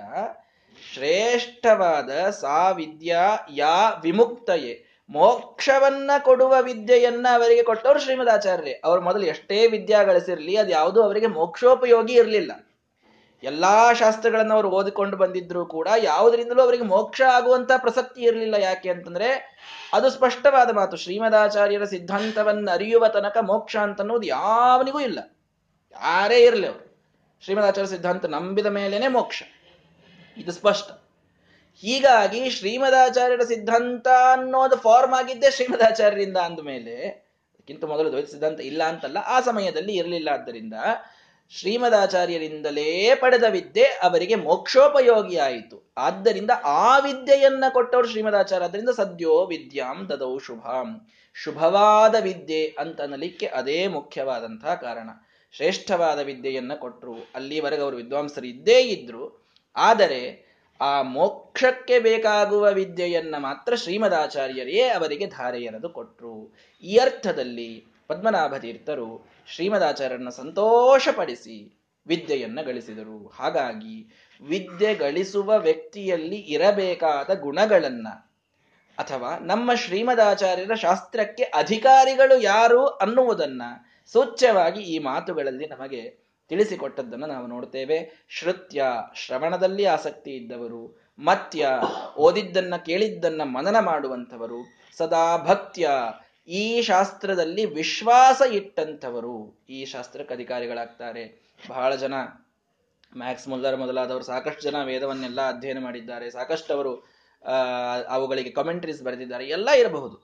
[0.94, 4.85] ಶ್ರೇಷ್ಠವಾದ ಸಾ ವಿದ್ಯಾ ಯಾ ವಿಮುಕ್ತಯೇ.
[5.10, 8.80] ಮೋಕ್ಷವನ್ನ ಕೊಡುವ ವಿದ್ಯೆಯನ್ನ ಅವರಿಗೆ ಕೊಟ್ಟವರು ಶ್ರೀಮದಾಚಾರ್ಯರೇ.
[8.84, 12.52] ಅವ್ರು ಮೊದಲು ಎಷ್ಟೇ ವಿದ್ಯಾ ಗಳಿಸಿರ್ಲಿ, ಅದು ಯಾವುದೂ ಅವರಿಗೆ ಮೋಕ್ಷೋಪಯೋಗಿ ಇರಲಿಲ್ಲ.
[13.42, 18.54] ಎಲ್ಲಾ ಶಾಸ್ತ್ರಗಳನ್ನು ಅವರು ಓದಿಕೊಂಡು ಬಂದಿದ್ರು ಕೂಡ ಯಾವುದರಿಂದಲೂ ಅವರಿಗೆ ಮೋಕ್ಷ ಆಗುವಂತ ಪ್ರಸಕ್ತಿ ಇರಲಿಲ್ಲ.
[18.54, 19.56] ಯಾಕೆ ಅಂತಂದ್ರೆ,
[19.92, 20.96] ಅದು ಸ್ಪಷ್ಟವಾದ ಮಾತು.
[20.96, 25.18] ಶ್ರೀಮದಾಚಾರ್ಯರ ಸಿದ್ಧಾಂತವನ್ನು ಅರಿಯುವ ತನಕ ಮೋಕ್ಷ ಅಂತ ಅನ್ನೋದು ಯಾವನಿಗೂ ಇಲ್ಲ.
[25.92, 26.96] ಯಾರೇ ಇರಲಿ ಅವರು.
[27.44, 29.42] ಶ್ರೀಮದಾಚಾರ್ಯ ಸಿದ್ಧಾಂತ ನಂಬಿದ ಮೇಲೇನೆ ಮೋಕ್ಷ.
[30.36, 31.05] ಇದು ಸ್ಪಷ್ಟ.
[31.80, 39.40] ಹೀಗಾಗಿ ಶ್ರೀಮದಾಚಾರ್ಯರ ಸಿದ್ಧಾಂತ ಅನ್ನೋದು ಫಾರ್ಮ್ ಆಗಿದ್ದೇ ಶ್ರೀಮದಾಚಾರ್ಯರಿಂದ ಅಂದಮೇಲೆ, ಅದಕ್ಕಿಂತ ಮೊದಲು ದ್ವೈತ ಸಿದ್ಧಾಂತ ಇಲ್ಲ ಅಂತಲ್ಲ, ಆ
[39.40, 40.28] ಸಮಯದಲ್ಲಿ ಇರಲಿಲ್ಲ.
[40.32, 40.74] ಆದ್ದರಿಂದ
[41.50, 50.38] ಶ್ರೀಮದಾಚಾರ್ಯರಿಂದಲೇ ಪಡೆದ ವಿದ್ಯೆ ಅವರಿಗೆ ಮೋಕ್ಷೋಪಯೋಗಿ ಆಯಿತು ಆದ್ದರಿಂದ ಆ ವಿದ್ಯೆಯನ್ನ ಕೊಟ್ಟವರು ಶ್ರೀಮದಾಚಾರ್ಯ ಅದರಿಂದ ಸದ್ಯೋ ವಿದ್ಯಾಂ ದದೌ
[50.38, 51.08] ಶುಭಾಂ.
[51.34, 55.08] ಶುಭವಾದ ವಿದ್ಯೆ ಅಂತ ಅನ್ನಲಿಕ್ಕೆ ಅದೇ ಮುಖ್ಯವಾದಂತಹ ಕಾರಣ.
[55.52, 59.46] ಶ್ರೇಷ್ಠವಾದ ವಿದ್ಯೆಯನ್ನ ಕೊಟ್ಟರು ಅಲ್ಲಿವರೆಗೆ ಅವರು ವಿದ್ವಾಂಸರು ಇದ್ದೇ ಇದ್ರು.
[59.76, 60.45] ಆದರೆ
[60.80, 71.82] ಆ ಮೋಕ್ಷಕ್ಕೆ ಬೇಕಾಗುವ ವಿದ್ಯೆಯನ್ನ ಮಾತ್ರ ಶ್ರೀಮದಾಚಾರ್ಯರೇ ಅವರಿಗೆ ಧಾರೆಯನದು ಕೊಟ್ಟರು ಈ ಅರ್ಥದಲ್ಲಿ ಪದ್ಮನಾಭ ತೀರ್ಥರು ಶ್ರೀಮದಾಚಾರ್ಯರನ್ನ ಸಂತೋಷಪಡಿಸಿ
[72.06, 73.26] ವಿದ್ಯೆಯನ್ನ ಗಳಿಸಿದರು.
[73.28, 78.08] ಹಾಗಾಗಿ ವಿದ್ಯೆ ಗಳಿಸುವ ವ್ಯಕ್ತಿಯಲ್ಲಿ ಇರಬೇಕಾದ ಗುಣಗಳನ್ನ
[78.98, 83.62] ಅಥವಾ ನಮ್ಮ ಶ್ರೀಮದಾಚಾರ್ಯರ ಶಾಸ್ತ್ರಕ್ಕೆ ಅಧಿಕಾರಿಗಳು ಯಾರು ಅನ್ನುವುದನ್ನ
[84.06, 91.68] ಸೂಚ್ಯವಾಗಿ ಈ ಮಾತುಗಳಲ್ಲಿ ನಮಗೆ ತಿಳಿಸಿಕೊಟ್ಟದ್ದನ್ನು ನಾವು ನೋಡ್ತೇವೆ ಶ್ರುತ್ಯ, ಶ್ರವಣದಲ್ಲಿ ಆಸಕ್ತಿ ಇದ್ದವರು, ಮತ್ಯ,
[92.16, 94.64] ಓದಿದ್ದನ್ನ ಕೇಳಿದ್ದನ್ನ ಮನನ ಮಾಡುವಂಥವರು,
[94.96, 95.90] ಸದಾ ಭಕ್ತ್ಯ,
[96.48, 101.42] ಈ ಶಾಸ್ತ್ರದಲ್ಲಿ ವಿಶ್ವಾಸ ಇಟ್ಟಂಥವರು ಈ ಶಾಸ್ತ್ರಕ್ಕೆ ಅಧಿಕಾರಿಗಳಾಗ್ತಾರೆ.
[101.68, 102.14] ಬಹಳ ಜನ,
[103.16, 106.30] ಮ್ಯಾಕ್ಸ್ ಮುಲ್ಲರ್ ಮೊದಲಾದವರು ಸಾಕಷ್ಟು ಜನ ವೇದವನ್ನೆಲ್ಲ ಅಧ್ಯಯನ ಮಾಡಿದ್ದಾರೆ.
[106.30, 107.16] ಸಾಕಷ್ಟು ಅವರು
[108.08, 109.46] ಅವುಗಳಿಗೆ ಕಮೆಂಟ್ರೀಸ್ ಬರೆದಿದ್ದಾರೆ.
[109.46, 110.20] ಎಲ್ಲ ಇರಬಹುದು.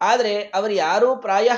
[0.00, 1.48] ಆದರೆ, ಅವರು ಯಾರೂ ಪ್ರಾಯ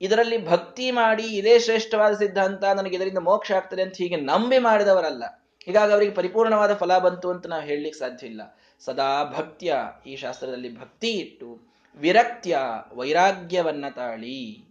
[0.00, 5.24] ಇದರಲ್ಲಿ ಭಕ್ತಿ ಮಾಡಿ ಇದೇ ಶ್ರೇಷ್ಠವಾದ ಸಿದ್ಧಾಂತ ನನಗೆ ಇದರಿಂದ ಮೋಕ್ಷ ಆಗ್ತದೆ ಅಂತ ಹೀಗೆ ನಂಬಿ ಮಾಡಿದವರಲ್ಲ.
[5.64, 8.58] ಹೀಗಾಗಿ ಅವರಿಗೆ ಪರಿಪೂರ್ಣವಾದ ಫಲ ಬಂತು ಅಂತ ನಾವು ಹೇಳಲಿಕ್ಕೆ ಸಾಧ್ಯ ಇಲ್ಲ.
[8.80, 12.58] ಸದಾ ಭಕ್ತ್ಯ, ಈ ಶಾಸ್ತ್ರದಲ್ಲಿ ಭಕ್ತಿ ಇಟ್ಟು, ವಿರಕ್ತ್ಯ,
[12.92, 14.66] ವೈರಾಗ್ಯವನ್ನ ತಾಳಿ.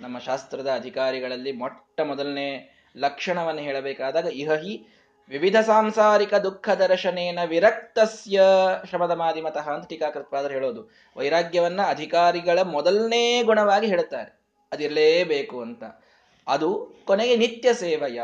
[0.00, 4.86] ನಮ್ಮ ಶಾಸ್ತ್ರದ ಅಧಿಕಾರಿಗಳಲ್ಲಿ ಮೊಟ್ಟ ಮೊದಲನೇ ಲಕ್ಷಣವನ್ನು ಹೇಳಬೇಕಾದಾಗ ಇಹಹಿ
[5.28, 8.42] ವಿವಿಧ ಸಾಂಸಾರಿಕ ದುಃಖ ದರ್ಶನೇನ ವಿರಕ್ತಸ್ಯ
[8.88, 10.90] ಶ್ರಮದ ಮಾದಿಮತಃ ಅಂತ ಟೀಕಾಕೃತ್ಪಾದರು ಹೇಳೋದು.
[11.16, 14.45] ವೈರಾಗ್ಯವನ್ನ ಅಧಿಕಾರಿಗಳ ಮೊದಲನೇ ಗುಣವಾಗಿ ಹೇಳುತ್ತಾರೆ.
[14.72, 15.84] ಅದಿರಲೇಬೇಕು ಅಂತ.
[16.48, 18.20] ಅದು ಕೊನೆಗೆ ನಿತ್ಯ ಸೇವೆಯ,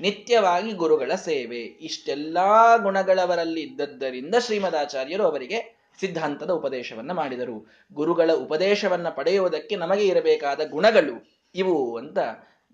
[0.00, 1.58] ನಿತ್ಯವಾಗಿ ಗುರುಗಳ ಸೇವೆ.
[1.58, 7.66] ಇಷ್ಟೆಲ್ಲಾ ಗುಣಗಳವರಲ್ಲಿ ಇದ್ದದ್ದರಿಂದ ಶ್ರೀಮದಾಚಾರ್ಯರು ಅವರಿಗೆ ಸಿದ್ಧಾಂತದ ಉಪದೇಶವನ್ನ ಮಾಡಿದರು.
[7.92, 12.18] ಗುರುಗಳ ಉಪದೇಶವನ್ನ ಪಡೆಯುವುದಕ್ಕೆ ನಮಗೆ ಇರಬೇಕಾದ ಗುಣಗಳು ಇವು ಅಂತ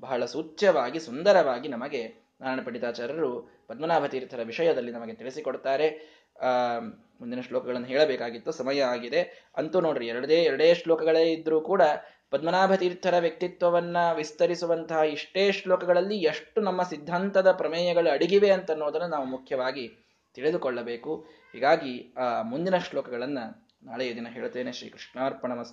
[0.01, 2.09] ಬಹಳ ಸೂಚ್ಯವಾಗಿ, ಸುಂದರವಾಗಿ ನಮಗೆ
[2.41, 5.89] ನಾರಾಯಣ ಪಂಡಿತಾಚಾರ್ಯರು ಪದ್ಮನಾಭ ತೀರ್ಥರ ವಿಷಯದಲ್ಲಿ ನಮಗೆ ತಿಳಿಸಿಕೊಡ್ತಾರೆ.
[6.41, 6.79] ಆ,
[7.21, 8.53] ಮುಂದಿನ ಶ್ಲೋಕಗಳನ್ನು ಹೇಳಬೇಕಾಗಿತ್ತು.
[8.53, 9.51] ಸಮಯ ಆಗಿದೆ.
[9.57, 11.83] ಅಂತೂ ನೋಡ್ರಿ, ಎರಡೇ ಎರಡೇ ಶ್ಲೋಕಗಳೇ ಇದ್ರೂ ಕೂಡ
[12.33, 20.07] ಪದ್ಮನಾಭ ತೀರ್ಥರ ವ್ಯಕ್ತಿತ್ವವನ್ನ ವಿಸ್ತರಿಸುವಂತಹ ಇಷ್ಟೇ ಶ್ಲೋಕಗಳಲ್ಲಿ ಎಷ್ಟು ನಮ್ಮ ಸಿದ್ಧಾಂತದ ಪ್ರಮೇಯಗಳು ಅಡಗಿವೆ ಅಂತ ಅನ್ನೋದನ್ನು ನಾವು ಮುಖ್ಯವಾಗಿ
[20.35, 21.17] ತಿಳಿದುಕೊಳ್ಳಬೇಕು.
[21.53, 23.39] ಹೀಗಾಗಿ, ಆ, ಮುಂದಿನ ಶ್ಲೋಕಗಳನ್ನ
[23.83, 24.73] ನಾಳೆಯ ದಿನ ಹೇಳ್ತೇನೆ.
[24.73, 25.53] ಶ್ರೀ ಕೃಷ್ಣಾರ್ಪಣ